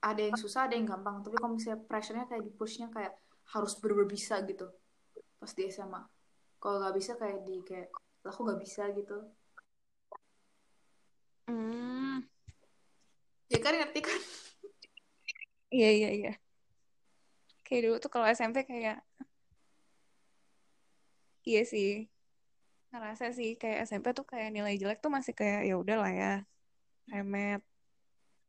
ada 0.00 0.20
yang 0.20 0.36
susah, 0.36 0.66
ada 0.66 0.74
yang 0.74 0.88
gampang. 0.88 1.20
Tapi 1.20 1.36
kalau 1.36 1.52
misalnya 1.54 1.84
pressure-nya 1.84 2.26
kayak 2.26 2.42
di-push-nya 2.48 2.88
kayak 2.88 3.12
harus 3.52 3.76
bener-bener 3.76 4.08
bisa 4.08 4.40
gitu. 4.48 4.66
Pas 5.36 5.52
di 5.52 5.62
SMA. 5.68 6.00
Kalau 6.60 6.76
nggak 6.80 6.96
bisa 6.96 7.12
kayak 7.20 7.38
di 7.44 7.56
kayak, 7.64 7.88
lah 8.24 8.32
aku 8.32 8.40
nggak 8.48 8.60
bisa 8.60 8.82
gitu. 8.96 9.16
Hmm. 11.48 12.24
Ya 13.50 13.58
kan 13.60 13.74
ngerti 13.76 14.00
kan? 14.04 14.20
Iya, 15.70 15.90
iya, 15.94 16.10
iya. 16.10 16.32
Kayak 17.62 17.82
dulu 17.86 17.96
tuh 18.02 18.10
kalau 18.10 18.26
SMP 18.26 18.66
kayak 18.66 18.98
iya 21.46 21.62
sih. 21.62 22.10
Ngerasa 22.90 23.30
sih 23.30 23.54
kayak 23.54 23.86
SMP 23.86 24.10
tuh 24.10 24.26
kayak 24.26 24.50
nilai 24.50 24.74
jelek 24.74 24.98
tuh 24.98 25.14
masih 25.14 25.30
kayak 25.30 25.62
ya 25.68 25.74
udah 25.78 25.96
lah 26.02 26.12
ya. 26.12 26.32
Remet. 27.10 27.69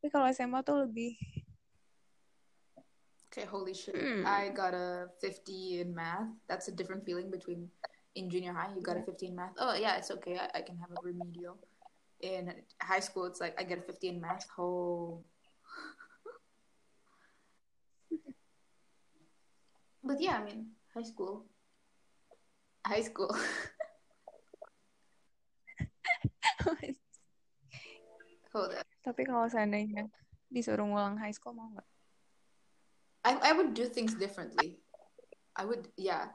Tapi 0.01 0.09
kalau 0.09 0.25
SMA 0.33 0.65
tuh 0.65 0.81
lebih 0.81 1.13
Okay, 3.29 3.45
holy 3.45 3.77
shit. 3.77 3.93
Hmm. 3.93 4.25
I 4.25 4.49
got 4.49 4.73
a 4.73 5.07
50 5.21 5.85
in 5.85 5.93
math. 5.93 6.25
That's 6.49 6.67
a 6.67 6.75
different 6.75 7.05
feeling 7.05 7.29
between 7.29 7.69
in 8.17 8.33
junior 8.33 8.51
high, 8.51 8.73
you 8.75 8.81
got 8.81 8.97
a 8.97 9.05
50 9.05 9.27
in 9.29 9.37
math. 9.37 9.53
Oh, 9.61 9.77
yeah, 9.77 9.95
it's 9.95 10.09
okay. 10.09 10.35
I, 10.41 10.49
I 10.57 10.61
can 10.65 10.75
have 10.81 10.89
a 10.91 10.99
remedial. 10.99 11.55
In 12.19 12.51
high 12.81 12.99
school, 12.99 13.29
it's 13.29 13.39
like 13.39 13.53
I 13.61 13.63
get 13.63 13.77
a 13.77 13.85
50 13.85 14.09
in 14.09 14.19
math. 14.19 14.49
Oh. 14.57 15.23
but 20.03 20.19
yeah, 20.19 20.41
I 20.41 20.43
mean, 20.43 20.75
high 20.91 21.05
school. 21.05 21.45
High 22.83 23.05
school. 23.05 23.31
Hold 28.51 28.73
up. 28.75 28.90
Tapi 29.01 29.25
kalau 29.25 29.49
seandainya 29.49 30.05
disuruh 30.47 30.85
ngulang 30.85 31.17
high 31.17 31.33
school 31.33 31.57
mau 31.57 31.69
nggak? 31.73 31.87
I, 33.21 33.31
I 33.49 33.51
would 33.53 33.73
do 33.73 33.85
things 33.85 34.17
differently. 34.17 34.81
I 35.53 35.65
would, 35.65 35.89
yeah. 35.97 36.33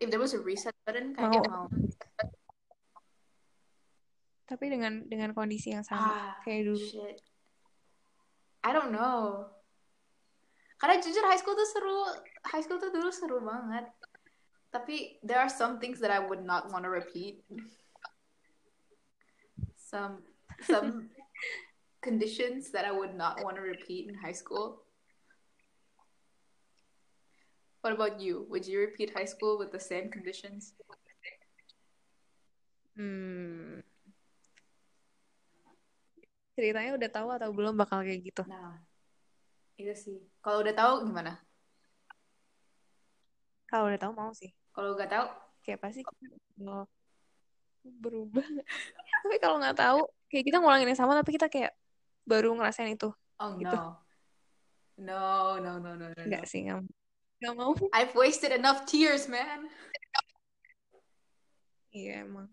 If 0.00 0.08
there 0.08 0.20
was 0.20 0.32
a 0.32 0.40
reset 0.40 0.72
button, 0.84 1.12
kayaknya 1.12 1.44
mau. 1.48 1.68
Tapi 4.44 4.64
dengan 4.68 5.04
dengan 5.08 5.32
kondisi 5.32 5.72
yang 5.72 5.84
sama 5.84 6.12
Ah, 6.12 6.32
kayak 6.44 6.68
dulu. 6.68 6.80
shit. 6.84 7.16
I 8.64 8.72
don't 8.72 8.92
know. 8.92 9.48
Karena 10.76 11.00
jujur 11.00 11.24
high 11.24 11.40
school 11.40 11.56
tuh 11.56 11.68
seru. 11.68 11.98
High 12.52 12.60
school 12.64 12.80
tuh 12.80 12.92
dulu 12.92 13.08
seru 13.08 13.40
banget. 13.40 13.88
Tapi 14.68 15.20
there 15.24 15.40
are 15.40 15.48
some 15.48 15.80
things 15.80 16.00
that 16.02 16.12
I 16.12 16.20
would 16.20 16.44
not 16.44 16.68
want 16.68 16.84
to 16.84 16.92
repeat. 16.92 17.40
Some 19.80 20.24
some 20.66 21.08
conditions 22.04 22.68
that 22.76 22.84
I 22.84 22.92
would 22.92 23.16
not 23.16 23.40
want 23.40 23.56
to 23.56 23.64
repeat 23.64 24.12
in 24.12 24.14
high 24.14 24.36
school. 24.36 24.84
What 27.80 27.96
about 27.96 28.20
you? 28.20 28.44
Would 28.52 28.68
you 28.68 28.84
repeat 28.84 29.16
high 29.16 29.28
school 29.28 29.56
with 29.56 29.72
the 29.72 29.80
same 29.80 30.12
conditions? 30.12 30.76
Hmm. 32.92 33.80
Ceritanya 36.54 36.94
udah 36.94 37.10
tahu 37.10 37.28
atau 37.32 37.50
belum 37.50 37.74
bakal 37.80 38.04
kayak 38.04 38.20
gitu? 38.22 38.44
Nah, 38.46 38.78
itu 39.80 39.96
sih. 39.96 40.18
Kalau 40.44 40.62
udah 40.62 40.76
tahu 40.76 41.08
gimana? 41.08 41.40
Kalau 43.66 43.90
udah 43.90 44.00
tahu 44.00 44.12
mau 44.12 44.30
sih. 44.36 44.52
Kalau 44.70 44.94
nggak 44.94 45.10
tahu, 45.10 45.26
Kayak 45.64 45.80
pasti 45.80 46.00
kalau 46.04 46.84
berubah. 47.80 48.44
tapi 49.24 49.36
kalau 49.40 49.56
nggak 49.56 49.76
tahu, 49.80 50.00
kayak 50.28 50.44
kita 50.44 50.60
ngulangin 50.60 50.92
yang 50.92 51.00
sama 51.00 51.16
tapi 51.16 51.32
kita 51.32 51.48
kayak 51.48 51.72
baru 52.24 52.56
ngerasain 52.56 52.92
itu. 52.92 53.12
oh 53.38 53.50
Gitu. 53.56 53.76
no. 53.76 54.00
No, 54.94 55.58
no, 55.58 55.72
no, 55.82 55.92
no, 55.98 56.06
no, 56.06 56.06
no. 56.14 56.22
Enggak 56.22 56.46
sih, 56.46 56.64
nggak 56.64 56.86
nggak 57.42 57.54
mau. 57.58 57.74
I've 57.92 58.14
wasted 58.14 58.54
enough 58.54 58.86
tears, 58.86 59.26
man. 59.26 59.68
Iya 61.90 62.26
emang. 62.26 62.50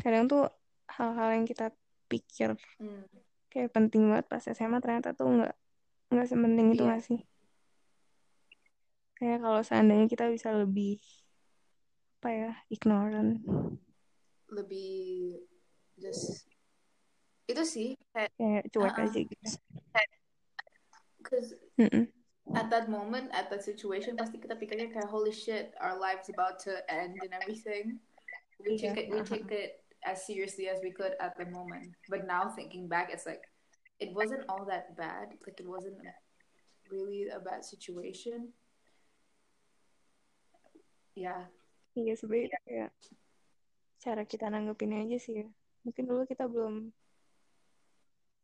Kadang 0.00 0.28
tuh 0.28 0.44
hal-hal 0.88 1.28
yang 1.38 1.46
kita 1.46 1.70
pikir 2.10 2.58
Hmm. 2.82 3.06
kayak 3.50 3.70
penting 3.70 4.10
banget 4.10 4.26
pas 4.26 4.42
SMA 4.42 4.82
ternyata 4.82 5.14
tuh 5.14 5.30
nggak 5.30 5.54
nggak 6.10 6.26
sepenting 6.26 6.74
itu 6.74 6.82
Iya. 6.82 6.88
nggak 6.90 7.02
sih? 7.06 7.20
Kayak 9.14 9.38
kalau 9.44 9.60
seandainya 9.62 10.06
kita 10.08 10.26
bisa 10.32 10.50
lebih 10.50 10.98
apa 12.20 12.28
ya 12.32 12.52
ignorant 12.68 13.40
Lebih 14.52 15.40
just 15.96 16.49
itu 17.50 17.62
sih 17.66 17.88
kayak 18.12 18.30
kayak 18.34 18.64
cuek 18.70 18.94
Uh-uh. 18.94 19.06
aja 19.06 19.20
gitu. 19.26 19.50
cause 21.20 21.52
Mm-mm. 21.76 22.08
at 22.56 22.66
that 22.72 22.88
moment, 22.88 23.28
at 23.30 23.46
that 23.52 23.62
situation, 23.62 24.16
pasti 24.16 24.40
kita 24.40 24.56
pikirnya 24.56 24.88
kayak 24.88 25.06
holy 25.06 25.30
shit, 25.30 25.70
our 25.78 25.94
lives 25.94 26.26
about 26.32 26.58
to 26.58 26.72
end 26.90 27.14
and 27.20 27.30
everything. 27.36 28.00
We 28.58 28.74
Iya. 28.74 28.90
take 28.92 28.98
it, 28.98 29.06
we 29.12 29.20
take 29.22 29.50
it 29.52 29.70
as 30.02 30.24
seriously 30.24 30.66
as 30.66 30.80
we 30.80 30.90
could 30.90 31.14
at 31.20 31.36
the 31.36 31.46
moment. 31.46 31.92
But 32.08 32.24
now 32.24 32.48
thinking 32.50 32.88
back, 32.88 33.12
it's 33.12 33.28
like 33.28 33.44
it 34.00 34.10
wasn't 34.16 34.48
all 34.48 34.64
that 34.66 34.96
bad. 34.96 35.36
Like 35.44 35.60
it 35.60 35.68
wasn't 35.68 36.00
really 36.88 37.28
a 37.30 37.38
bad 37.38 37.62
situation. 37.62 38.50
Yeah. 41.14 41.46
Iya 41.94 42.14
sebenarnya 42.16 42.58
kayak 42.64 42.90
cara 44.00 44.22
kita 44.24 44.48
nanggepin 44.48 44.94
aja 44.94 45.18
sih 45.20 45.44
ya. 45.44 45.46
Mungkin 45.84 46.04
dulu 46.08 46.22
kita 46.24 46.48
belum 46.48 46.90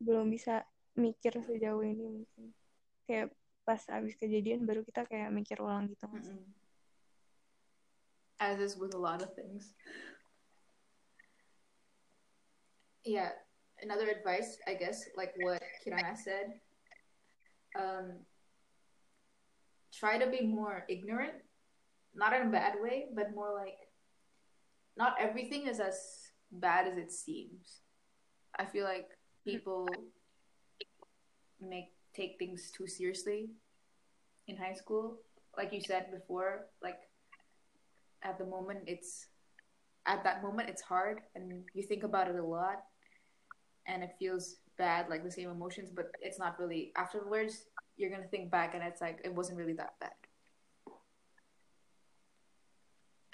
belum 0.00 0.28
bisa 0.28 0.64
mikir 0.96 1.36
sejauh 1.44 1.84
ini 1.84 2.04
mungkin. 2.04 2.52
Kayak 3.04 3.32
pas 3.66 3.82
abis 3.90 4.14
kejadian 4.14 4.64
baru 4.64 4.86
kita 4.86 5.04
kayak 5.04 5.34
mikir 5.34 5.58
ulang 5.58 5.90
gitu 5.90 6.06
sih? 6.22 6.32
Mm-mm. 6.32 6.54
As 8.38 8.60
is 8.60 8.76
with 8.76 8.92
a 8.92 9.00
lot 9.00 9.24
of 9.24 9.32
things. 9.32 9.72
Yeah. 13.04 13.32
Another 13.80 14.08
advice, 14.08 14.56
I 14.64 14.72
guess, 14.76 15.04
like 15.16 15.36
what 15.40 15.60
Kirana 15.84 16.16
said, 16.16 16.56
um, 17.76 18.24
try 19.92 20.16
to 20.16 20.28
be 20.28 20.48
more 20.48 20.84
ignorant, 20.88 21.36
not 22.16 22.32
in 22.32 22.48
a 22.48 22.50
bad 22.50 22.80
way, 22.80 23.12
but 23.12 23.36
more 23.36 23.52
like 23.52 23.76
not 24.96 25.16
everything 25.20 25.68
is 25.68 25.80
as 25.80 26.00
bad 26.50 26.88
as 26.88 26.96
it 26.96 27.12
seems. 27.12 27.84
I 28.56 28.64
feel 28.64 28.84
like 28.84 29.12
people 29.46 29.88
make 31.60 31.92
take 32.14 32.36
things 32.38 32.70
too 32.76 32.86
seriously 32.86 33.50
in 34.48 34.56
high 34.56 34.74
school. 34.74 35.18
Like 35.56 35.72
you 35.72 35.80
said 35.80 36.10
before, 36.12 36.66
like 36.82 36.98
at 38.22 38.38
the 38.38 38.44
moment 38.44 38.80
it's 38.86 39.26
at 40.06 40.22
that 40.24 40.42
moment 40.42 40.68
it's 40.68 40.82
hard 40.82 41.20
and 41.34 41.64
you 41.74 41.82
think 41.82 42.02
about 42.02 42.28
it 42.28 42.36
a 42.36 42.42
lot 42.42 42.84
and 43.86 44.02
it 44.02 44.10
feels 44.18 44.56
bad 44.78 45.08
like 45.08 45.24
the 45.24 45.30
same 45.30 45.50
emotions 45.50 45.90
but 45.94 46.10
it's 46.20 46.38
not 46.38 46.58
really 46.58 46.92
afterwards 46.96 47.64
you're 47.96 48.10
gonna 48.10 48.28
think 48.28 48.50
back 48.50 48.74
and 48.74 48.82
it's 48.82 49.00
like 49.00 49.20
it 49.24 49.34
wasn't 49.34 49.56
really 49.56 49.72
that 49.72 49.94
bad 50.00 50.10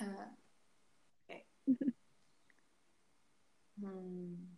uh, 0.01 0.29
okay 1.25 1.45
hmm. 3.81 4.52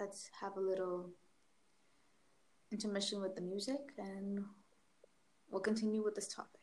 Let's 0.00 0.30
have 0.40 0.56
a 0.56 0.60
little 0.60 1.10
intermission 2.72 3.20
with 3.20 3.34
the 3.34 3.42
music 3.42 3.92
and 3.98 4.42
we'll 5.50 5.60
continue 5.60 6.02
with 6.02 6.14
this 6.14 6.28
topic 6.28 6.59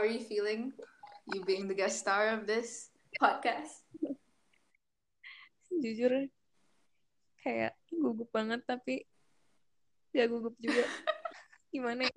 how 0.00 0.06
are 0.06 0.16
you 0.16 0.24
feeling? 0.24 0.72
You 1.28 1.44
being 1.44 1.68
the 1.68 1.76
guest 1.76 2.00
star 2.00 2.32
of 2.32 2.48
this 2.48 2.88
podcast? 3.20 3.84
Jujur 5.68 6.32
kayak 7.44 7.76
gugup 7.92 8.32
banget 8.32 8.64
tapi 8.64 9.04
ya 10.16 10.24
gugup 10.24 10.56
juga. 10.56 10.88
Gimana 11.76 12.08
ya? 12.08 12.16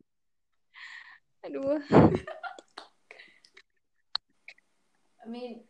Aduh. 1.43 1.83
I 5.19 5.27
mean, 5.27 5.67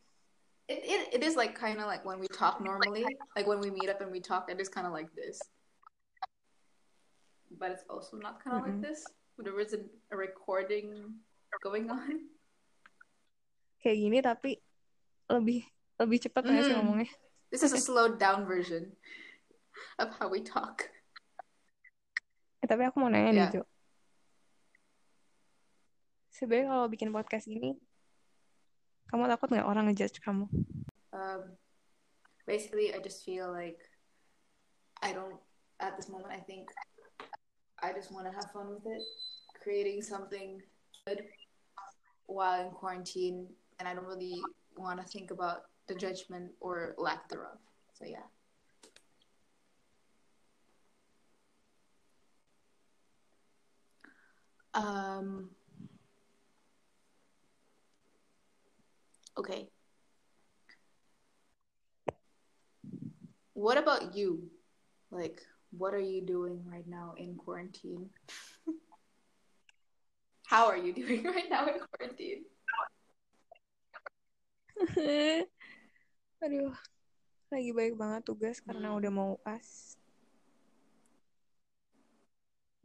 it, 0.70 0.86
it, 0.86 1.02
it 1.18 1.22
is 1.26 1.34
like 1.34 1.58
kind 1.58 1.82
of 1.82 1.90
like 1.90 2.06
when 2.06 2.22
we 2.22 2.30
talk 2.30 2.62
normally, 2.62 3.10
like 3.34 3.50
when 3.50 3.58
we 3.58 3.74
meet 3.74 3.90
up 3.90 4.06
and 4.06 4.14
we 4.14 4.22
talk, 4.22 4.54
it 4.54 4.62
is 4.62 4.70
kind 4.70 4.86
of 4.86 4.94
like 4.94 5.10
this. 5.18 5.42
But 7.58 7.74
it's 7.74 7.90
also 7.90 8.22
not 8.22 8.38
kind 8.38 8.62
of 8.62 8.70
like 8.70 8.78
Mm-mm. 8.78 8.86
this. 8.86 9.02
There 9.42 9.58
isn't 9.58 9.90
a 10.14 10.18
recording 10.18 11.18
going 11.62 11.90
on. 11.90 12.30
Kayak 13.84 13.98
gini 14.00 14.18
tapi 14.24 14.52
lebih 15.28 15.62
lebih 16.00 16.18
cepat 16.24 16.42
nggak 16.48 16.64
sih 16.64 16.74
Mm. 16.74 16.80
ngomongnya? 16.82 17.10
This 17.54 17.62
is 17.62 17.76
a 17.76 17.82
slowed 17.82 18.18
down 18.18 18.50
version 18.50 18.98
of 20.02 20.10
how 20.18 20.26
we 20.26 20.42
talk. 20.42 20.90
Eh, 22.64 22.68
tapi 22.68 22.88
aku 22.88 22.98
mau 22.98 23.12
nanya 23.12 23.30
nih, 23.30 23.44
Ya. 23.46 23.50
Jo. 23.60 23.64
Sebenarnya 26.34 26.74
kalau 26.74 26.86
bikin 26.90 27.14
podcast 27.14 27.46
gini, 27.46 27.78
kamu 29.12 29.30
takut 29.30 29.54
nggak 29.54 29.68
orang 29.70 29.86
ngejudge 29.92 30.18
kamu? 30.24 30.50
Um, 31.14 31.54
basically, 32.50 32.90
I 32.90 32.98
just 33.04 33.22
feel 33.22 33.52
like 33.54 33.78
I 35.06 35.14
don't, 35.14 35.38
at 35.78 35.94
this 35.94 36.10
moment, 36.10 36.34
I 36.34 36.42
think 36.42 36.74
I 37.84 37.94
just 37.94 38.10
want 38.10 38.26
to 38.26 38.34
have 38.34 38.50
fun 38.50 38.74
with 38.74 38.88
it, 38.88 39.04
creating 39.62 40.02
something 40.02 40.58
good 41.06 41.22
while 42.28 42.66
in 42.66 42.72
quarantine, 42.72 43.48
and 43.80 43.88
I 43.88 43.94
don't 43.94 44.06
really 44.06 44.42
want 44.76 45.02
to 45.02 45.08
think 45.08 45.32
about 45.32 45.64
the 45.88 45.96
judgment 45.96 46.52
or 46.60 46.96
lack 46.98 47.30
thereof. 47.30 47.58
So, 47.94 48.06
yeah. 48.06 48.24
Um, 54.74 55.50
okay. 59.38 59.70
What 63.54 63.78
about 63.78 64.16
you? 64.16 64.50
Like, 65.12 65.42
what 65.72 65.94
are 65.94 66.00
you 66.00 66.22
doing 66.22 66.64
right 66.66 66.88
now 66.88 67.14
in 67.18 67.36
quarantine? 67.36 68.10
How 70.54 70.70
are 70.70 70.78
you 70.78 70.94
doing 70.94 71.26
right 71.34 71.50
now 71.50 71.66
in 71.66 71.82
quarantine? 71.82 72.46
Aduh, 76.46 76.70
lagi 77.50 77.74
baik 77.74 77.98
banget 77.98 78.22
tugas 78.22 78.62
karena 78.62 78.94
Hmm. 78.94 79.02
udah 79.02 79.10
mau 79.10 79.34
UAS. 79.42 79.98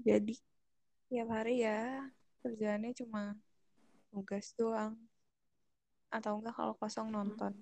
Jadi, 0.00 0.40
tiap 1.12 1.28
hari 1.28 1.61
ya 1.61 2.09
kerjaannya 2.40 2.96
cuma 2.96 3.37
tugas 4.16 4.57
doang. 4.57 4.96
Atau 6.09 6.40
enggak 6.40 6.57
kalau 6.57 6.72
kosong 6.81 7.12
nonton. 7.12 7.52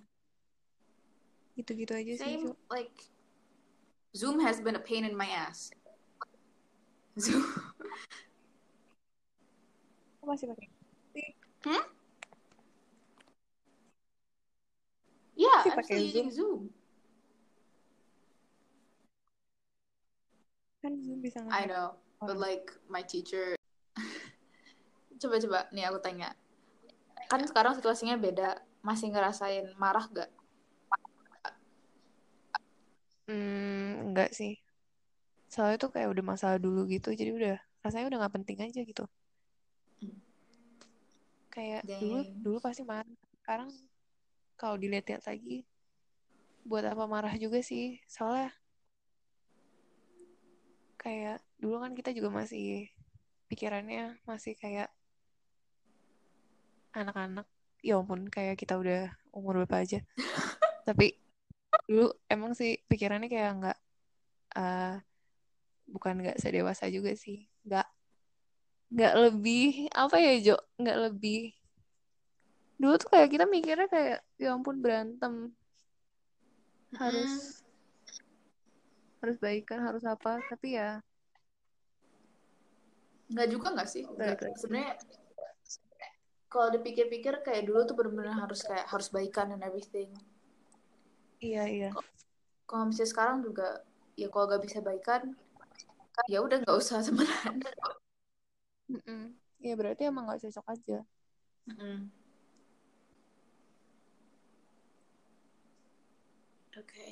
Gitu-gitu 1.59 1.91
aja 1.99 2.15
sih, 2.15 2.47
Same, 2.47 2.55
like, 2.71 2.95
Zoom 4.15 4.39
has 4.39 4.63
been 4.63 4.79
a 4.79 4.85
pain 4.87 5.03
in 5.03 5.19
my 5.19 5.27
ass. 5.27 5.75
Zoom. 7.19 7.43
Aku 10.27 10.35
masih 10.35 10.51
pakai. 10.51 10.69
Hmm? 11.63 11.85
Yeah, 15.39 15.55
Masih 15.63 15.71
I'm 15.71 15.79
pakai 15.79 15.97
using 16.03 16.29
Zoom. 16.35 16.61
Kan 20.83 20.99
Zoom 20.99 21.23
bisa 21.23 21.47
I 21.47 21.63
ngeliat 21.63 21.71
know, 21.71 21.95
but 22.27 22.35
orang. 22.35 22.43
like 22.43 22.67
my 22.91 23.07
teacher. 23.07 23.55
Coba-coba, 25.23 25.71
nih 25.71 25.95
aku 25.95 26.03
tanya. 26.03 26.35
Kan 27.31 27.47
sekarang 27.47 27.79
situasinya 27.79 28.19
beda. 28.19 28.59
Masih 28.83 29.15
ngerasain 29.15 29.79
marah 29.79 30.11
gak? 30.11 30.35
Hmm, 33.31 34.11
enggak 34.11 34.35
sih. 34.35 34.59
Soalnya 35.47 35.79
tuh 35.87 35.95
kayak 35.95 36.11
udah 36.11 36.25
masalah 36.35 36.59
dulu 36.59 36.83
gitu, 36.91 37.15
jadi 37.15 37.31
udah 37.31 37.55
rasanya 37.87 38.11
udah 38.11 38.19
nggak 38.27 38.35
penting 38.43 38.59
aja 38.67 38.83
gitu. 38.83 39.07
Kayak 41.57 41.89
dulu 41.97 42.21
Dang. 42.21 42.45
dulu 42.45 42.59
pasti 42.61 42.85
marah. 42.85 43.09
Sekarang 43.41 43.73
kalau 44.61 44.77
dilihat-lihat 44.77 45.25
lagi, 45.25 45.65
buat 46.69 46.85
apa 46.85 47.09
marah 47.09 47.33
juga 47.41 47.65
sih? 47.65 47.97
Soalnya 48.05 48.53
kayak 51.01 51.41
dulu 51.57 51.81
kan 51.81 51.97
kita 51.97 52.13
juga 52.13 52.29
masih 52.29 52.93
pikirannya 53.49 54.21
masih 54.29 54.53
kayak 54.61 54.93
anak-anak. 56.93 57.49
Ya 57.81 57.97
ampun, 57.97 58.29
kayak 58.29 58.61
kita 58.61 58.77
udah 58.77 59.17
umur 59.33 59.65
berapa 59.65 59.81
aja. 59.81 60.05
Tapi 60.89 61.17
dulu 61.89 62.13
emang 62.29 62.53
sih 62.53 62.85
pikirannya 62.85 63.33
kayak 63.33 63.51
nggak 63.65 63.79
eh, 64.61 64.95
bukan 65.89 66.15
nggak 66.21 66.41
sedewasa 66.43 66.91
juga 66.91 67.15
sih 67.15 67.47
nggak 67.65 67.87
nggak 68.97 69.15
lebih 69.29 69.93
apa 69.93 70.17
ya 70.17 70.33
Jo? 70.41 70.57
Nggak 70.81 70.99
lebih. 71.13 71.53
Dulu 72.81 72.97
tuh 72.97 73.09
kayak 73.13 73.29
kita 73.29 73.45
mikirnya 73.45 73.89
kayak 73.93 74.25
ya 74.41 74.57
ampun 74.57 74.81
berantem. 74.81 75.53
Harus 76.97 77.61
harus 79.21 79.37
baikan 79.43 79.83
harus 79.83 80.05
apa 80.07 80.39
tapi 80.49 80.79
ya 80.79 81.03
nggak 83.27 83.49
juga 83.53 83.75
nggak 83.75 83.89
sih? 83.91 84.07
Sebenarnya 84.55 84.97
kalau 86.47 86.73
dipikir-pikir 86.73 87.43
kayak 87.43 87.67
dulu 87.67 87.85
tuh 87.85 87.99
benar-benar 87.99 88.49
harus 88.49 88.63
kayak 88.63 88.87
harus 88.87 89.11
baikan 89.11 89.51
and 89.51 89.67
everything. 89.67 90.15
Iya 91.43 91.63
iya. 91.69 91.91
Kalau 92.65 92.87
misalnya 92.89 93.11
sekarang 93.13 93.43
juga 93.43 93.83
ya 94.17 94.31
kalau 94.33 94.49
gak 94.49 94.63
bisa 94.65 94.79
baikan 94.81 95.37
ya 96.33 96.41
udah 96.41 96.65
nggak 96.65 96.77
usah 96.81 97.03
temenan 97.05 97.61
Mm-mm. 98.87 99.35
ya 99.59 99.75
berarti 99.75 100.07
emang 100.07 100.31
nggak 100.31 100.43
cocok 100.47 100.67
aja 100.73 100.99
Mm. 101.67 102.07
oke 106.79 107.09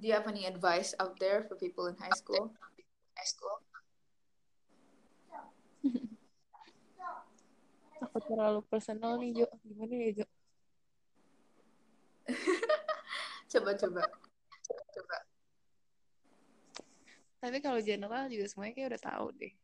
Do 0.00 0.06
you 0.06 0.14
have 0.14 0.28
any 0.28 0.46
advice 0.46 0.94
out 1.02 1.18
there 1.18 1.44
for 1.44 1.56
people 1.56 1.84
in 1.90 1.96
high 1.98 2.14
school? 2.14 2.54
High 3.18 3.26
school. 3.28 3.58
takut 8.00 8.22
terlalu 8.24 8.60
personal 8.72 9.20
nih 9.20 9.44
Jo 9.44 9.46
gimana 9.60 9.92
ya 9.92 10.10
Jo 10.22 10.26
Coba 13.50 13.70
coba. 13.76 14.00
Coba. 14.94 15.16
Tapi 17.40 17.56
kalau 17.64 17.80
general 17.80 18.28
juga 18.28 18.44
semuanya 18.46 18.74
kayak 18.76 18.90
udah 18.96 19.02
tahu 19.02 19.28
deh 19.36 19.54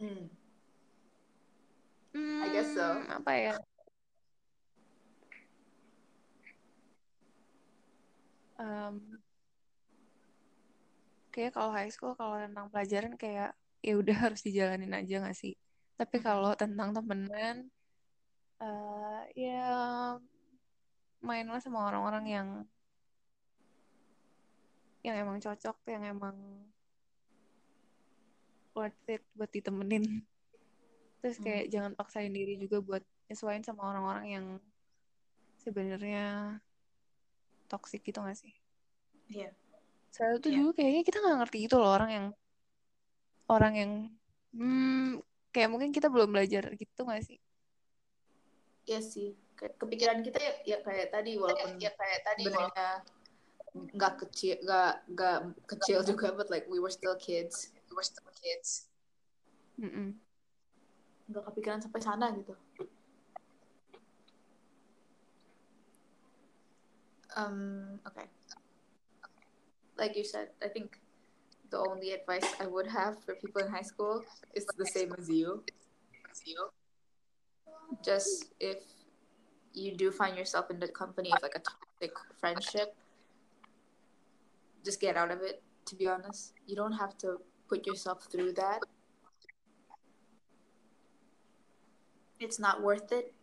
Hmm. 0.00 0.32
Hmm, 2.16 2.40
I 2.40 2.48
guess 2.56 2.72
so. 2.72 3.04
apa 3.04 3.32
ya 3.36 3.54
um, 8.56 9.20
kayak 11.30 11.52
kalau 11.52 11.70
high 11.70 11.92
school 11.92 12.16
kalau 12.16 12.40
tentang 12.40 12.66
pelajaran 12.72 13.14
kayak 13.20 13.52
ya 13.80 13.92
udah 13.96 14.16
harus 14.28 14.40
dijalanin 14.44 14.92
aja 14.92 15.20
gak 15.24 15.36
sih 15.36 15.54
tapi 16.00 16.16
kalau 16.20 16.56
tentang 16.56 16.96
temenan 16.96 17.68
eh 18.60 19.20
ya 19.36 19.64
mainlah 21.20 21.60
sama 21.60 21.88
orang-orang 21.88 22.24
yang 22.28 22.48
yang 25.00 25.16
emang 25.16 25.40
cocok 25.40 25.76
yang 25.88 26.02
emang 26.04 26.36
worth 28.76 29.08
it 29.08 29.22
buat 29.36 29.50
ditemenin 29.50 30.22
terus 31.20 31.36
kayak 31.36 31.68
jangan 31.68 31.92
paksain 31.92 32.32
diri 32.32 32.56
juga 32.56 32.80
buat 32.80 33.04
nyesuaiin 33.28 33.64
sama 33.64 33.84
orang-orang 33.84 34.26
yang 34.28 34.46
sebenarnya 35.60 36.56
toxic 37.68 38.00
gitu 38.04 38.24
gak 38.24 38.36
sih 38.36 38.56
Iya. 39.30 39.50
Soalnya 40.10 40.38
tuh 40.42 40.50
Iya. 40.50 40.58
dulu 40.58 40.70
kayaknya 40.74 41.02
kita 41.06 41.18
nggak 41.22 41.38
ngerti 41.38 41.56
gitu 41.70 41.76
loh 41.78 41.90
orang 41.94 42.10
yang 42.10 42.26
orang 43.46 43.74
yang 43.78 43.92
hmm, 44.54 45.22
kayak 45.54 45.70
mungkin 45.70 45.90
kita 45.94 46.10
belum 46.10 46.34
belajar 46.34 46.74
gitu 46.74 47.00
gak 47.06 47.22
sih? 47.22 47.38
Iya 48.90 49.00
sih. 49.02 49.38
Kepikiran 49.54 50.24
kita 50.26 50.38
ya, 50.40 50.52
ya 50.66 50.78
kayak 50.82 51.14
tadi 51.14 51.38
walaupun 51.38 51.78
ya 51.78 51.94
kayak 51.94 52.20
tadi 52.26 52.42
sebenarnya 52.48 53.06
nggak 53.70 54.18
kecil 54.26 54.58
nggak 54.66 54.94
nggak 55.14 55.38
kecil 55.70 56.02
juga 56.02 56.34
but 56.34 56.50
like 56.50 56.66
we 56.66 56.82
were 56.82 56.90
still 56.90 57.14
kids. 57.14 57.70
We 57.86 57.94
were 57.94 58.06
still 58.06 58.30
kids. 58.34 58.90
Mm-mm. 59.80 60.18
nggak 61.30 61.44
kepikiran 61.46 61.78
sampai 61.78 62.02
sana 62.02 62.34
gitu. 62.34 62.58
Um 67.38 68.02
okay. 68.02 68.26
Like 69.94 70.18
you 70.18 70.26
said 70.26 70.50
I 70.58 70.66
think 70.66 70.98
the 71.70 71.78
only 71.78 72.10
advice 72.10 72.46
I 72.58 72.66
would 72.66 72.90
have 72.90 73.22
for 73.22 73.38
people 73.38 73.62
in 73.62 73.70
high 73.70 73.86
school 73.86 74.26
is 74.58 74.66
the 74.74 74.86
same 74.90 75.14
as 75.14 75.30
you. 75.30 75.62
Just 78.02 78.50
if 78.58 78.82
you 79.70 79.94
do 79.94 80.10
find 80.10 80.34
yourself 80.34 80.66
in 80.70 80.82
the 80.82 80.90
company 80.90 81.30
of 81.30 81.38
like 81.46 81.54
a 81.54 81.62
toxic 81.62 82.10
friendship 82.42 82.98
just 84.84 85.00
get 85.00 85.16
out 85.16 85.30
of 85.30 85.42
it 85.42 85.62
to 85.90 85.96
be 85.96 86.06
honest. 86.08 86.54
You 86.66 86.76
don't 86.76 86.92
have 86.92 87.18
to 87.18 87.38
put 87.68 87.86
yourself 87.86 88.26
through 88.30 88.52
that. 88.54 88.80
It's 92.38 92.58
not 92.58 92.82
worth 92.82 93.12
it. 93.12 93.34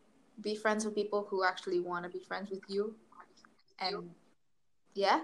Be 0.41 0.55
friends 0.55 0.85
with 0.85 0.95
people 0.95 1.27
who 1.29 1.43
actually 1.43 1.79
want 1.79 2.03
to 2.05 2.09
be 2.09 2.19
friends 2.19 2.49
with 2.49 2.63
you. 2.67 2.95
And 3.79 4.09
yeah. 4.93 5.21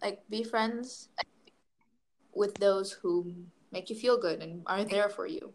Like 0.00 0.22
be 0.28 0.42
friends 0.42 1.10
with 2.34 2.54
those 2.54 2.90
who 2.90 3.32
make 3.70 3.88
you 3.88 3.94
feel 3.94 4.18
good 4.18 4.42
and 4.42 4.62
are 4.66 4.84
there 4.84 5.08
for 5.08 5.26
you. 5.26 5.52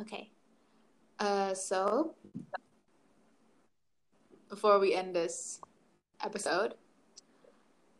Okay 0.00 0.31
uh 1.22 1.54
so 1.54 2.14
before 4.50 4.82
we 4.82 4.90
end 4.92 5.14
this 5.14 5.62
episode 6.18 6.74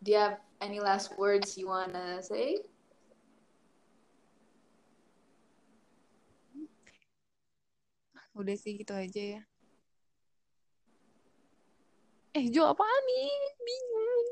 do 0.02 0.10
you 0.10 0.18
have 0.18 0.42
any 0.60 0.80
last 0.82 1.16
words 1.16 1.56
you 1.56 1.70
want 1.70 1.94
to 1.94 2.18
say 2.18 2.58
Udah 8.32 8.56
sih 8.56 8.80
gitu 8.80 8.96
aja 8.96 9.36
ya. 9.36 9.40
Eh 12.32 12.48
Jo 12.48 12.72
apaan 12.72 13.02
nih? 13.04 13.32
Bingung. 13.60 14.28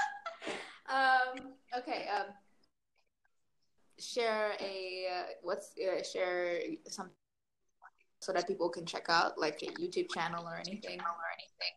um 0.96 1.30
okay 1.76 2.08
um 2.08 2.32
share 4.00 4.56
a 4.56 4.74
uh, 5.04 5.26
what's 5.44 5.76
uh, 5.76 6.00
share 6.00 6.64
some 6.88 7.12
so 8.20 8.32
that 8.32 8.46
people 8.46 8.68
can 8.68 8.84
check 8.86 9.08
out 9.08 9.38
like 9.38 9.60
a 9.62 9.70
youtube 9.80 10.08
channel 10.12 10.44
or 10.44 10.56
anything 10.56 11.00
or 11.00 11.26
anything 11.34 11.74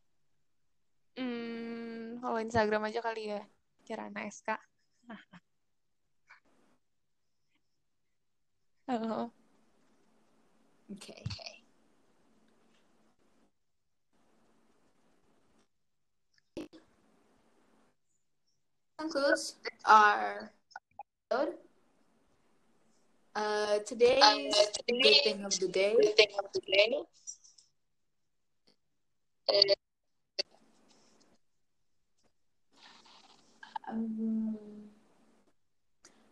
Hmm, 1.14 2.18
kalau 2.26 2.42
Instagram 2.42 2.90
aja 2.90 2.98
kali 2.98 3.30
ya. 3.30 3.46
Kirana 3.86 4.26
SK. 4.26 4.58
Halo. 8.90 9.30
okay 10.94 11.22
concludes 19.04 19.56
our 19.86 20.52
episode 21.32 21.56
uh 23.36 23.80
today's 23.80 24.56
good 24.88 25.16
thing 25.24 25.44
of 25.44 25.60
the 25.60 25.68
day 25.68 25.96
Good 26.00 26.16
thing 26.16 26.28
of 26.38 26.46
the 26.54 26.62
day. 26.62 27.04
Um, 33.90 34.58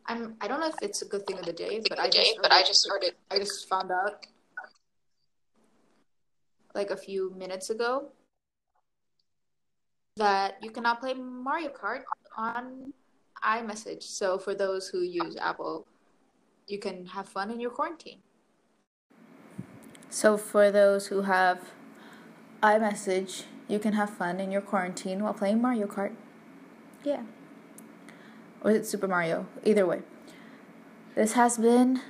I'm. 0.06 0.36
I 0.42 0.48
don't 0.48 0.60
know 0.60 0.68
if 0.68 0.76
it's 0.82 1.02
a 1.02 1.06
good 1.06 1.26
thing 1.28 1.38
of 1.40 1.46
the 1.46 1.54
day, 1.54 1.82
but 1.88 2.00
I 2.00 2.10
just. 2.10 2.40
but 2.42 2.52
I 2.52 2.64
just 2.64 2.88
heard 2.88 3.04
it. 3.04 3.18
I 3.30 3.38
just 3.38 3.68
found 3.68 3.92
out 3.92 4.26
like 6.74 6.92
a 6.92 6.98
few 6.98 7.34
minutes 7.38 7.70
ago 7.70 8.10
that 10.18 10.58
you 10.62 10.72
cannot 10.72 11.00
play 11.00 11.14
Mario 11.14 11.70
Kart 11.70 12.04
on 12.38 12.94
iMessage. 13.44 14.04
So 14.04 14.38
for 14.38 14.56
those 14.56 14.88
who 14.88 15.02
use 15.02 15.36
Apple, 15.36 15.88
you 16.72 16.80
can 16.80 17.08
have 17.08 17.28
fun 17.28 17.52
in 17.52 17.60
your 17.60 17.72
quarantine. 17.72 18.20
So 20.10 20.38
for 20.38 20.72
those 20.72 21.08
who 21.08 21.22
have 21.22 21.72
iMessage, 22.62 23.44
you 23.68 23.80
can 23.80 23.94
have 23.94 24.10
fun 24.10 24.40
in 24.40 24.52
your 24.52 24.62
quarantine 24.62 25.24
while 25.24 25.34
playing 25.34 25.62
Mario 25.62 25.88
Kart. 25.88 26.14
Yeah. 27.04 27.24
Or 28.62 28.72
is 28.72 28.78
it 28.78 28.86
Super 28.86 29.08
Mario? 29.08 29.48
Either 29.64 29.86
way. 29.86 30.02
This 31.16 31.34
has 31.34 31.58
been 31.58 32.02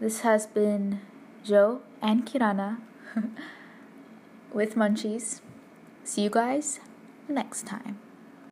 this 0.00 0.20
has 0.20 0.46
been 0.46 1.00
Joe 1.42 1.80
and 2.00 2.24
Kirana 2.24 2.78
with 4.52 4.76
Munchies. 4.76 5.40
See 6.04 6.22
you 6.22 6.30
guys 6.30 6.80
next 7.28 7.66
time. 7.66 7.98